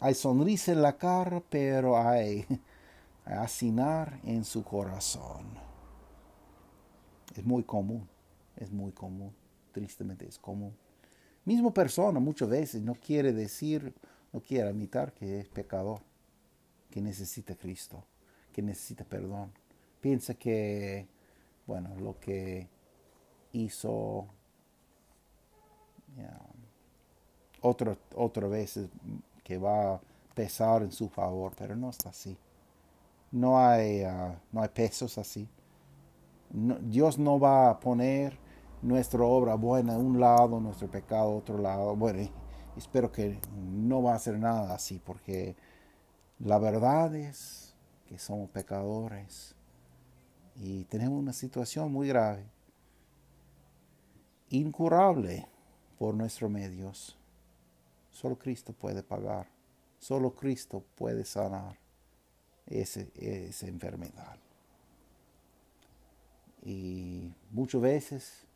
hay 0.00 0.14
sonrisa 0.14 0.72
en 0.72 0.80
la 0.80 0.96
cara, 0.96 1.42
pero 1.50 1.98
hay, 1.98 2.46
a 3.26 3.42
hacinar 3.42 4.18
en 4.24 4.44
su 4.44 4.64
corazón. 4.64 5.46
Es 7.36 7.44
muy 7.44 7.62
común, 7.62 8.08
es 8.56 8.72
muy 8.72 8.92
común, 8.92 9.32
tristemente 9.72 10.26
es 10.26 10.38
común. 10.38 10.74
Mismo 11.44 11.72
persona 11.72 12.18
muchas 12.18 12.48
veces 12.48 12.82
no 12.82 12.94
quiere 12.94 13.32
decir, 13.32 13.94
no 14.32 14.40
quiere 14.40 14.68
admitir 14.68 15.12
que 15.12 15.40
es 15.40 15.48
pecador, 15.48 16.00
que 16.90 17.00
necesita 17.00 17.54
Cristo, 17.54 18.04
que 18.52 18.62
necesita 18.62 19.04
perdón. 19.04 19.52
Piensa 20.00 20.34
que, 20.34 21.06
bueno, 21.66 21.94
lo 21.96 22.18
que 22.20 22.68
hizo 23.52 24.28
otra 28.14 28.48
vez 28.48 28.80
que 29.44 29.58
va 29.58 29.94
a 29.94 30.00
pesar 30.34 30.82
en 30.82 30.92
su 30.92 31.08
favor, 31.08 31.52
pero 31.56 31.76
no 31.76 31.90
está 31.90 32.10
así. 32.10 32.36
No 33.30 33.58
hay, 33.58 34.02
ah, 34.02 34.40
no 34.52 34.62
hay 34.62 34.68
pesos 34.68 35.18
así. 35.18 35.48
Dios 36.50 37.18
no 37.18 37.38
va 37.38 37.70
a 37.70 37.80
poner 37.80 38.38
nuestra 38.80 39.22
obra 39.22 39.54
buena 39.54 39.94
a 39.94 39.98
un 39.98 40.18
lado, 40.18 40.60
nuestro 40.60 40.88
pecado 40.88 41.32
a 41.32 41.36
otro 41.36 41.58
lado. 41.58 41.94
Bueno, 41.94 42.30
espero 42.78 43.10
que 43.10 43.40
no 43.52 44.02
va 44.02 44.12
a 44.12 44.16
hacer 44.16 44.38
nada 44.38 44.74
así, 44.74 45.00
porque 45.04 45.56
la 46.38 46.58
verdad 46.58 47.14
es 47.14 47.74
que 48.06 48.18
somos 48.18 48.48
pecadores 48.50 49.54
y 50.56 50.84
tenemos 50.84 51.18
una 51.18 51.32
situación 51.32 51.92
muy 51.92 52.08
grave, 52.08 52.46
incurable 54.50 55.46
por 55.98 56.14
nuestros 56.14 56.50
medios. 56.50 57.18
Solo 58.10 58.38
Cristo 58.38 58.72
puede 58.72 59.02
pagar, 59.02 59.48
solo 59.98 60.34
Cristo 60.34 60.84
puede 60.94 61.24
sanar 61.24 61.78
ese, 62.66 63.10
esa 63.16 63.66
enfermedad. 63.66 64.38
Y 66.62 67.32
muchas 67.50 67.80
veces 67.80 68.46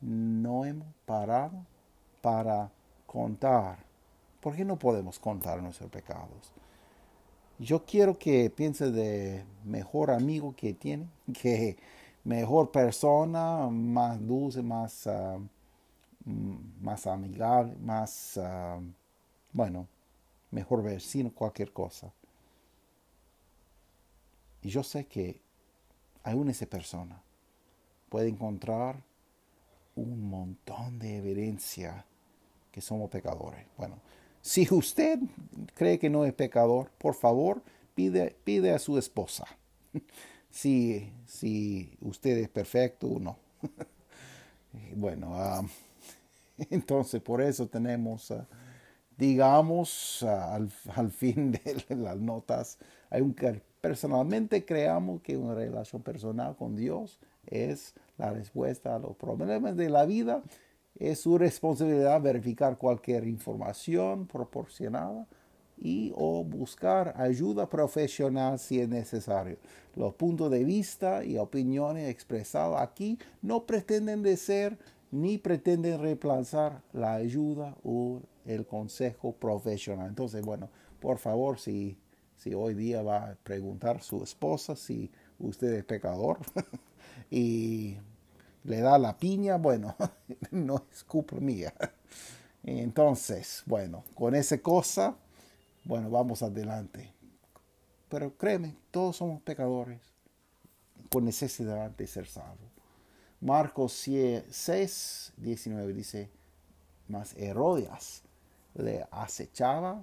no 0.00 0.64
hemos 0.64 0.88
parado 1.04 1.66
para 2.22 2.70
contar. 3.14 3.78
¿Por 4.40 4.56
qué 4.56 4.64
no 4.64 4.76
podemos 4.76 5.20
contar 5.20 5.62
nuestros 5.62 5.88
pecados? 5.88 6.52
Yo 7.60 7.84
quiero 7.84 8.18
que 8.18 8.50
piense 8.50 8.90
de 8.90 9.44
mejor 9.64 10.10
amigo 10.10 10.52
que 10.56 10.74
tiene, 10.74 11.06
que 11.40 11.76
mejor 12.24 12.72
persona, 12.72 13.68
más 13.70 14.20
dulce, 14.26 14.62
más, 14.62 15.06
ah, 15.06 15.38
más 16.80 17.06
amigable, 17.06 17.76
más, 17.76 18.36
ah, 18.36 18.80
bueno, 19.52 19.86
mejor 20.50 20.82
vecino, 20.82 21.30
cualquier 21.32 21.72
cosa. 21.72 22.12
Y 24.60 24.70
yo 24.70 24.82
sé 24.82 25.06
que 25.06 25.40
aún 26.24 26.48
esa 26.48 26.66
persona 26.66 27.22
puede 28.08 28.28
encontrar 28.28 28.96
un 29.94 30.28
montón 30.28 30.98
de 30.98 31.18
evidencia 31.18 32.04
que 32.74 32.80
somos 32.80 33.08
pecadores. 33.08 33.64
Bueno, 33.76 34.00
si 34.40 34.66
usted 34.68 35.20
cree 35.74 36.00
que 36.00 36.10
no 36.10 36.24
es 36.24 36.32
pecador, 36.32 36.90
por 36.98 37.14
favor, 37.14 37.62
pide, 37.94 38.34
pide 38.42 38.72
a 38.72 38.80
su 38.80 38.98
esposa. 38.98 39.44
si, 40.50 41.12
si 41.24 41.96
usted 42.00 42.36
es 42.38 42.48
perfecto 42.48 43.06
o 43.06 43.20
no. 43.20 43.38
bueno, 44.96 45.36
ah, 45.36 45.62
entonces 46.70 47.22
por 47.22 47.40
eso 47.40 47.68
tenemos, 47.68 48.32
ah, 48.32 48.44
digamos, 49.16 50.24
ah, 50.24 50.56
al, 50.56 50.68
al, 50.96 51.12
fin 51.12 51.52
de 51.52 51.94
las 51.94 52.16
notas, 52.16 52.78
personalmente 53.80 54.64
creamos 54.64 55.22
que 55.22 55.36
una 55.36 55.54
relación 55.54 56.02
personal 56.02 56.56
con 56.56 56.74
Dios 56.74 57.20
es 57.46 57.94
la 58.18 58.32
respuesta 58.32 58.96
a 58.96 58.98
los 58.98 59.14
problemas 59.14 59.76
de 59.76 59.90
la 59.90 60.06
vida 60.06 60.42
es 60.98 61.20
su 61.20 61.38
responsabilidad 61.38 62.20
verificar 62.20 62.78
cualquier 62.78 63.26
información 63.26 64.26
proporcionada 64.26 65.26
y 65.76 66.12
o 66.14 66.44
buscar 66.44 67.14
ayuda 67.20 67.68
profesional 67.68 68.58
si 68.58 68.80
es 68.80 68.88
necesario. 68.88 69.58
Los 69.96 70.14
puntos 70.14 70.50
de 70.50 70.64
vista 70.64 71.24
y 71.24 71.36
opiniones 71.38 72.08
expresados 72.08 72.80
aquí 72.80 73.18
no 73.42 73.66
pretenden 73.66 74.22
de 74.22 74.36
ser 74.36 74.78
ni 75.10 75.38
pretenden 75.38 76.00
reemplazar 76.00 76.82
la 76.92 77.14
ayuda 77.14 77.76
o 77.84 78.20
el 78.44 78.66
consejo 78.66 79.32
profesional. 79.32 80.08
Entonces, 80.08 80.44
bueno, 80.44 80.68
por 81.00 81.18
favor, 81.18 81.58
si, 81.58 81.96
si 82.36 82.54
hoy 82.54 82.74
día 82.74 83.02
va 83.02 83.30
a 83.30 83.34
preguntar 83.36 83.96
a 83.98 84.02
su 84.02 84.22
esposa 84.22 84.74
si 84.76 85.10
usted 85.38 85.72
es 85.74 85.84
pecador 85.84 86.38
y 87.30 87.96
le 88.64 88.80
da 88.80 88.98
la 88.98 89.16
piña, 89.16 89.56
bueno, 89.56 89.94
no 90.50 90.84
es 90.90 91.04
culpa 91.04 91.36
mía. 91.36 91.72
Entonces, 92.62 93.62
bueno, 93.66 94.04
con 94.14 94.34
esa 94.34 94.58
cosa, 94.58 95.16
bueno, 95.84 96.10
vamos 96.10 96.42
adelante. 96.42 97.12
Pero 98.08 98.36
créeme, 98.36 98.76
todos 98.90 99.16
somos 99.16 99.42
pecadores 99.42 100.00
por 101.10 101.22
necesidad 101.22 101.90
de 101.90 102.06
ser 102.06 102.26
salvos. 102.26 102.70
Marcos 103.40 103.92
6, 103.92 105.34
19 105.36 105.92
dice, 105.92 106.30
mas 107.08 107.34
Herodes 107.36 108.22
le 108.74 109.06
acechaba 109.10 110.02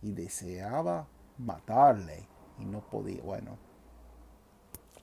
y 0.00 0.12
deseaba 0.12 1.06
matarle 1.36 2.26
y 2.58 2.64
no 2.64 2.80
podía, 2.80 3.22
bueno, 3.22 3.58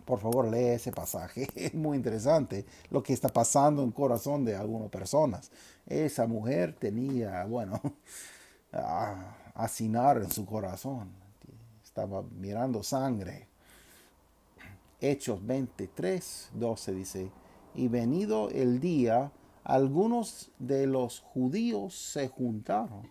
por 0.05 0.19
favor, 0.19 0.49
lee 0.49 0.75
ese 0.75 0.91
pasaje. 0.91 1.47
Es 1.55 1.73
muy 1.73 1.97
interesante 1.97 2.65
lo 2.89 3.03
que 3.03 3.13
está 3.13 3.29
pasando 3.29 3.81
en 3.81 3.89
el 3.89 3.93
corazón 3.93 4.45
de 4.45 4.55
algunas 4.55 4.89
personas. 4.89 5.51
Esa 5.85 6.27
mujer 6.27 6.75
tenía, 6.77 7.43
bueno, 7.45 7.81
a 8.73 9.35
en 9.55 10.31
su 10.31 10.45
corazón. 10.45 11.09
Estaba 11.83 12.23
mirando 12.23 12.83
sangre. 12.83 13.47
Hechos 15.01 15.45
23, 15.45 16.49
12 16.53 16.91
dice, 16.93 17.31
y 17.73 17.87
venido 17.87 18.49
el 18.49 18.79
día, 18.79 19.31
algunos 19.63 20.51
de 20.59 20.87
los 20.87 21.19
judíos 21.19 21.95
se 21.95 22.27
juntaron 22.27 23.09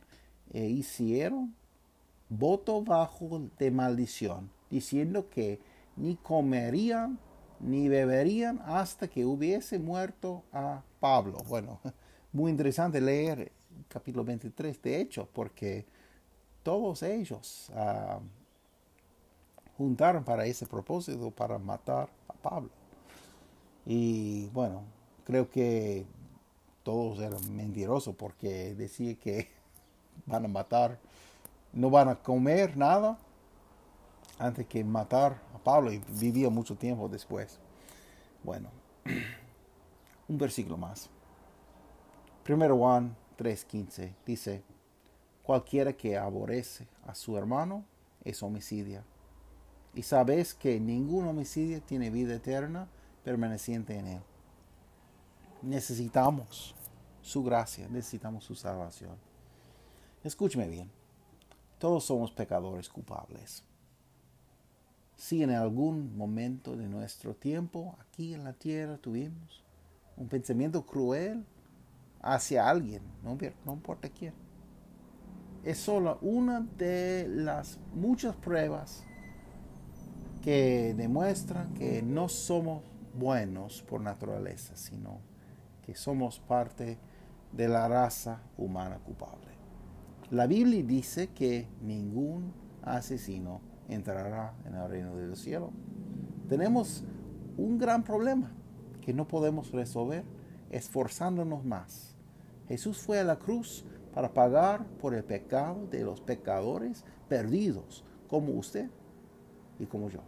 e 0.52 0.66
hicieron 0.66 1.54
voto 2.28 2.82
bajo 2.82 3.42
de 3.58 3.70
maldición, 3.70 4.50
diciendo 4.70 5.28
que 5.28 5.60
ni 5.96 6.16
comerían 6.16 7.18
ni 7.60 7.88
beberían 7.88 8.60
hasta 8.66 9.08
que 9.08 9.24
hubiese 9.24 9.78
muerto 9.78 10.42
a 10.52 10.82
Pablo. 11.00 11.38
Bueno, 11.48 11.80
muy 12.32 12.50
interesante 12.50 13.00
leer 13.00 13.52
capítulo 13.88 14.24
23 14.24 14.80
de 14.82 15.00
Hechos, 15.00 15.28
porque 15.32 15.86
todos 16.62 17.02
ellos 17.02 17.70
uh, 17.74 18.20
juntaron 19.76 20.24
para 20.24 20.46
ese 20.46 20.66
propósito, 20.66 21.30
para 21.30 21.58
matar 21.58 22.08
a 22.28 22.32
Pablo. 22.34 22.70
Y 23.86 24.46
bueno, 24.48 24.82
creo 25.24 25.48
que 25.48 26.06
todos 26.82 27.20
eran 27.20 27.54
mentirosos 27.54 28.14
porque 28.14 28.74
decía 28.74 29.14
que 29.14 29.48
van 30.26 30.44
a 30.44 30.48
matar, 30.48 30.98
no 31.72 31.90
van 31.90 32.08
a 32.08 32.16
comer 32.16 32.76
nada 32.76 33.18
antes 34.38 34.66
que 34.66 34.84
matar 34.84 35.40
Pablo 35.64 35.90
y 35.90 36.00
vivía 36.20 36.50
mucho 36.50 36.76
tiempo 36.76 37.08
después. 37.08 37.58
Bueno, 38.44 38.68
un 40.28 40.38
versículo 40.38 40.76
más. 40.76 41.08
Primero 42.44 42.76
Juan 42.76 43.16
3:15 43.38 44.14
dice, 44.26 44.62
cualquiera 45.42 45.94
que 45.94 46.16
aborrece 46.16 46.86
a 47.06 47.14
su 47.14 47.36
hermano 47.36 47.84
es 48.22 48.42
homicidio. 48.42 49.02
Y 49.94 50.02
sabes 50.02 50.54
que 50.54 50.78
ningún 50.78 51.26
homicidio 51.26 51.80
tiene 51.80 52.10
vida 52.10 52.34
eterna 52.34 52.88
permaneciente 53.24 53.96
en 53.96 54.06
él. 54.06 54.22
Necesitamos 55.62 56.74
su 57.22 57.42
gracia, 57.42 57.88
necesitamos 57.88 58.44
su 58.44 58.54
salvación. 58.54 59.16
Escúcheme 60.22 60.68
bien, 60.68 60.90
todos 61.78 62.04
somos 62.04 62.32
pecadores 62.32 62.88
culpables 62.88 63.64
si 65.16 65.42
en 65.42 65.50
algún 65.50 66.16
momento 66.16 66.76
de 66.76 66.88
nuestro 66.88 67.34
tiempo 67.34 67.96
aquí 68.00 68.34
en 68.34 68.44
la 68.44 68.52
tierra 68.52 68.96
tuvimos 68.98 69.64
un 70.16 70.28
pensamiento 70.28 70.84
cruel 70.84 71.44
hacia 72.20 72.68
alguien, 72.68 73.02
no, 73.22 73.36
no 73.64 73.72
importa 73.72 74.08
quién. 74.08 74.32
Es 75.62 75.78
solo 75.78 76.18
una 76.20 76.60
de 76.60 77.26
las 77.28 77.78
muchas 77.94 78.36
pruebas 78.36 79.04
que 80.42 80.94
demuestran 80.96 81.72
que 81.74 82.02
no 82.02 82.28
somos 82.28 82.82
buenos 83.18 83.82
por 83.82 84.00
naturaleza, 84.00 84.76
sino 84.76 85.20
que 85.84 85.94
somos 85.94 86.38
parte 86.38 86.98
de 87.52 87.68
la 87.68 87.88
raza 87.88 88.42
humana 88.58 88.98
culpable. 88.98 89.52
La 90.30 90.46
Biblia 90.46 90.82
dice 90.82 91.28
que 91.28 91.68
ningún 91.80 92.52
asesino 92.82 93.60
entrará 93.88 94.54
en 94.66 94.74
el 94.74 94.88
reino 94.88 95.16
del 95.16 95.36
cielo. 95.36 95.70
Tenemos 96.48 97.04
un 97.56 97.78
gran 97.78 98.02
problema 98.02 98.52
que 99.00 99.12
no 99.12 99.28
podemos 99.28 99.70
resolver 99.72 100.24
esforzándonos 100.70 101.64
más. 101.64 102.14
Jesús 102.68 102.98
fue 102.98 103.20
a 103.20 103.24
la 103.24 103.38
cruz 103.38 103.84
para 104.14 104.32
pagar 104.32 104.86
por 105.00 105.14
el 105.14 105.24
pecado 105.24 105.86
de 105.90 106.04
los 106.04 106.20
pecadores 106.20 107.04
perdidos, 107.28 108.04
como 108.28 108.52
usted 108.52 108.88
y 109.78 109.86
como 109.86 110.08
yo. 110.08 110.20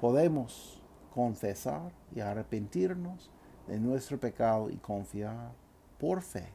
Podemos 0.00 0.80
confesar 1.12 1.92
y 2.14 2.20
arrepentirnos 2.20 3.30
de 3.66 3.78
nuestro 3.78 4.18
pecado 4.18 4.70
y 4.70 4.76
confiar 4.76 5.52
por 5.98 6.22
fe 6.22 6.48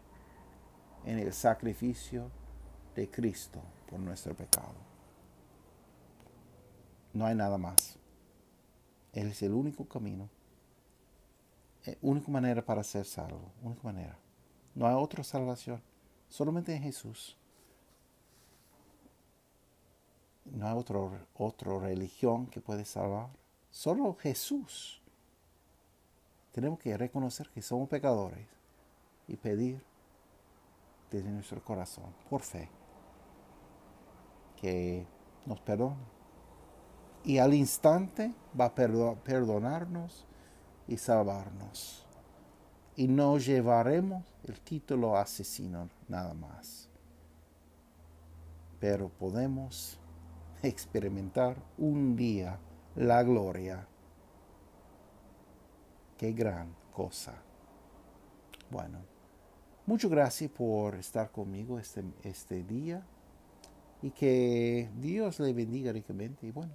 en 1.05 1.19
el 1.19 1.33
sacrificio 1.33 2.31
de 2.95 3.09
Cristo 3.09 3.59
por 3.89 3.99
nuestro 3.99 4.33
pecado. 4.33 4.92
No 7.13 7.27
hay 7.27 7.35
nada 7.35 7.57
más. 7.59 7.97
Él 9.13 9.27
es 9.27 9.43
el 9.43 9.53
único 9.53 9.87
camino, 9.87 10.27
la 11.85 11.93
eh, 11.93 11.97
única 12.01 12.31
manera 12.31 12.65
para 12.65 12.83
ser 12.83 13.05
salvo, 13.05 13.51
única 13.61 13.83
manera. 13.83 14.17
No 14.73 14.87
hay 14.87 14.95
otra 14.95 15.23
salvación, 15.23 15.81
solamente 16.27 16.75
en 16.75 16.81
Jesús. 16.81 17.37
No 20.45 20.67
hay 20.67 20.75
otro, 20.75 21.11
otra 21.35 21.77
religión 21.77 22.47
que 22.47 22.59
puede 22.59 22.83
salvar, 22.83 23.29
solo 23.69 24.15
Jesús. 24.15 24.99
Tenemos 26.51 26.79
que 26.79 26.97
reconocer 26.97 27.49
que 27.49 27.61
somos 27.61 27.87
pecadores 27.89 28.47
y 29.27 29.37
pedir 29.37 29.83
desde 31.11 31.29
nuestro 31.29 31.63
corazón, 31.63 32.15
por 32.29 32.41
fe, 32.41 32.69
que 34.59 35.05
nos 35.45 35.61
perdone 35.61 36.22
y 37.23 37.37
al 37.37 37.53
instante 37.53 38.33
va 38.59 38.65
a 38.65 38.75
perdonarnos 38.75 40.25
y 40.87 40.97
salvarnos. 40.97 42.05
Y 42.95 43.07
no 43.07 43.37
llevaremos 43.37 44.23
el 44.43 44.59
título 44.59 45.17
asesino 45.17 45.89
nada 46.07 46.33
más. 46.33 46.89
Pero 48.79 49.09
podemos 49.09 49.97
experimentar 50.61 51.55
un 51.77 52.15
día 52.15 52.59
la 52.95 53.23
gloria. 53.23 53.87
Qué 56.17 56.33
gran 56.33 56.75
cosa. 56.93 57.33
Bueno, 58.69 58.99
muchas 59.85 60.11
gracias 60.11 60.51
por 60.51 60.95
estar 60.95 61.31
conmigo 61.31 61.79
este, 61.79 62.03
este 62.23 62.63
día 62.63 63.05
y 64.01 64.11
que 64.11 64.89
Dios 64.99 65.39
le 65.39 65.53
bendiga 65.53 65.91
ricamente. 65.91 66.45
Y 66.45 66.51
bueno, 66.51 66.73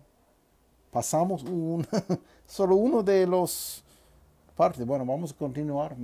pasamos 0.90 1.42
un, 1.42 1.86
solo 2.46 2.76
uno 2.76 3.02
de 3.02 3.26
los 3.26 3.84
partes. 4.56 4.84
Bueno, 4.86 5.04
vamos 5.04 5.32
a 5.32 5.36
continuar 5.36 5.96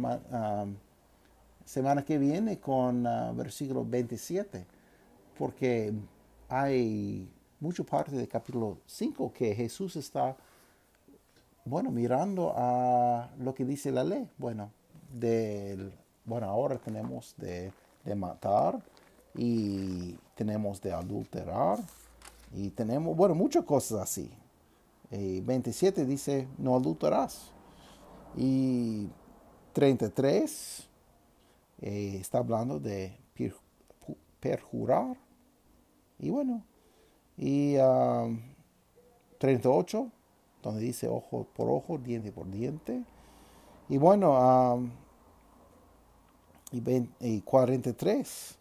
semana 1.64 2.04
que 2.04 2.18
viene 2.18 2.58
con 2.58 3.06
uh, 3.06 3.34
versículo 3.34 3.84
27, 3.84 4.66
porque 5.38 5.92
hay 6.48 7.28
mucha 7.60 7.82
parte 7.82 8.14
del 8.14 8.28
capítulo 8.28 8.78
5 8.86 9.32
que 9.32 9.54
Jesús 9.54 9.96
está, 9.96 10.36
bueno, 11.64 11.90
mirando 11.90 12.52
a 12.54 13.30
lo 13.38 13.54
que 13.54 13.64
dice 13.64 13.90
la 13.90 14.04
ley. 14.04 14.28
Bueno, 14.36 14.70
del, 15.12 15.92
bueno 16.24 16.46
ahora 16.46 16.76
tenemos 16.78 17.34
de, 17.38 17.72
de 18.04 18.14
matar 18.14 18.78
y 19.34 20.16
tenemos 20.34 20.80
de 20.80 20.92
adulterar 20.92 21.78
y 22.52 22.70
tenemos, 22.70 23.16
bueno, 23.16 23.34
muchas 23.34 23.64
cosas 23.64 24.00
así. 24.00 24.30
27 25.42 26.00
eh, 26.00 26.04
dice, 26.04 26.48
no 26.58 26.76
adulterarás. 26.76 27.52
Y 28.36 29.08
33 29.72 30.88
eh, 31.82 32.18
está 32.20 32.38
hablando 32.38 32.80
de 32.80 33.16
perjurar. 34.40 35.16
Y 36.18 36.30
bueno, 36.30 36.62
y 37.36 37.76
38, 39.38 40.00
um, 40.00 40.10
donde 40.62 40.80
dice 40.80 41.08
ojo 41.08 41.46
por 41.54 41.68
ojo, 41.68 41.98
diente 41.98 42.32
por 42.32 42.50
diente. 42.50 43.02
Y 43.88 43.98
bueno, 43.98 44.74
um, 44.74 44.90
y, 46.72 47.40
43 47.40 48.58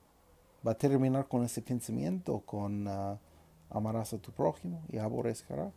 va 0.65 0.71
a 0.71 0.75
terminar 0.75 1.27
con 1.27 1.43
ese 1.43 1.61
pensamiento, 1.61 2.41
con 2.45 2.87
uh, 2.87 3.17
amarás 3.69 4.13
a 4.13 4.17
tu 4.17 4.31
prójimo 4.31 4.81
y 4.91 4.97
aborrecerás 4.97 5.73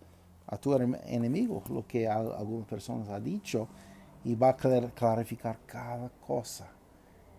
a 0.46 0.56
tu 0.56 0.74
enemigo, 0.74 1.62
lo 1.70 1.86
que 1.86 2.08
algunas 2.08 2.66
personas 2.66 3.08
han 3.08 3.24
dicho, 3.24 3.68
y 4.24 4.34
va 4.34 4.50
a 4.50 4.56
clarificar 4.56 5.58
cada 5.66 6.08
cosa. 6.26 6.68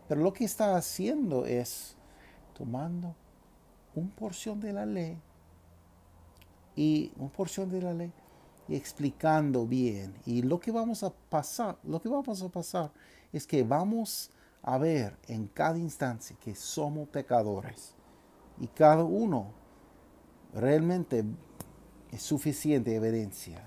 Pero 0.07 0.21
lo 0.21 0.33
que 0.33 0.45
está 0.45 0.75
haciendo 0.75 1.45
es 1.45 1.95
tomando 2.53 3.15
una 3.93 4.09
porción 4.15 4.59
de 4.59 4.73
la 4.73 4.85
ley 4.85 5.17
y 6.75 7.11
una 7.17 7.29
porción 7.29 7.69
de 7.69 7.81
la 7.81 7.93
ley 7.93 8.11
y 8.67 8.75
explicando 8.75 9.65
bien. 9.65 10.15
Y 10.25 10.41
lo 10.43 10.59
que 10.59 10.71
vamos 10.71 11.03
a 11.03 11.09
pasar, 11.09 11.77
lo 11.83 12.01
que 12.01 12.09
vamos 12.09 12.41
a 12.41 12.49
pasar 12.49 12.91
es 13.33 13.45
que 13.45 13.63
vamos 13.63 14.31
a 14.61 14.77
ver 14.77 15.17
en 15.27 15.47
cada 15.47 15.77
instancia 15.77 16.35
que 16.43 16.55
somos 16.55 17.07
pecadores 17.09 17.93
y 18.59 18.67
cada 18.67 19.03
uno 19.03 19.51
realmente 20.53 21.23
es 22.11 22.21
suficiente 22.21 22.95
evidencia 22.95 23.63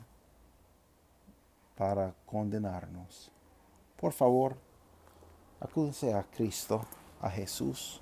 para 1.76 2.14
condenarnos. 2.26 3.30
Por 3.96 4.12
favor, 4.12 4.56
acúdense 5.60 6.14
a 6.14 6.22
Cristo, 6.22 6.84
a 7.20 7.30
Jesús, 7.30 8.00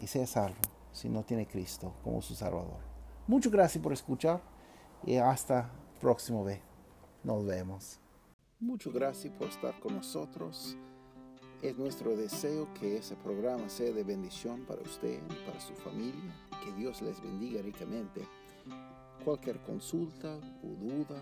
y 0.00 0.06
sea 0.06 0.26
salvo 0.26 0.60
si 0.92 1.08
no 1.08 1.22
tiene 1.22 1.46
Cristo 1.46 1.94
como 2.02 2.22
su 2.22 2.34
Salvador. 2.34 2.80
Muchas 3.26 3.52
gracias 3.52 3.82
por 3.82 3.92
escuchar 3.92 4.40
y 5.04 5.16
hasta 5.16 5.70
próximo 6.00 6.44
vez. 6.44 6.60
Nos 7.22 7.44
vemos. 7.44 8.00
Muchas 8.60 8.92
gracias 8.92 9.32
por 9.34 9.48
estar 9.48 9.78
con 9.80 9.94
nosotros. 9.94 10.76
Es 11.60 11.76
nuestro 11.76 12.16
deseo 12.16 12.72
que 12.74 12.96
ese 12.96 13.16
programa 13.16 13.68
sea 13.68 13.92
de 13.92 14.04
bendición 14.04 14.64
para 14.64 14.80
usted 14.80 15.20
para 15.44 15.60
su 15.60 15.74
familia. 15.74 16.34
Que 16.64 16.72
Dios 16.72 17.02
les 17.02 17.20
bendiga 17.20 17.60
ricamente. 17.62 18.26
Cualquier 19.24 19.60
consulta 19.62 20.38
o 20.62 20.68
duda, 20.84 21.20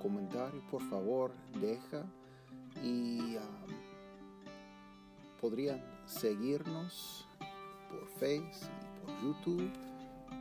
comentario, 0.00 0.62
por 0.70 0.82
favor, 0.88 1.32
deja 1.60 2.04
y 2.82 3.36
um, 3.36 3.42
podrían 5.40 5.82
seguirnos 6.06 7.26
por 7.88 8.06
Facebook 8.18 8.70
y 8.82 9.06
por 9.06 9.22
YouTube 9.22 9.72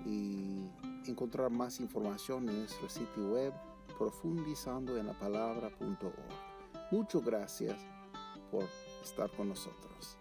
y 0.06 0.70
encontrar 1.10 1.50
más 1.50 1.80
información 1.80 2.50
en 2.50 2.60
nuestro 2.60 2.90
sitio 2.90 3.32
web 3.32 3.54
profundizando 3.98 4.98
en 4.98 5.08
la 5.08 5.14
palabra.org. 5.14 6.14
Muchas 6.92 7.24
gracias 7.24 7.78
por 8.52 8.66
estar 9.04 9.30
con 9.32 9.50
nosotros. 9.50 10.18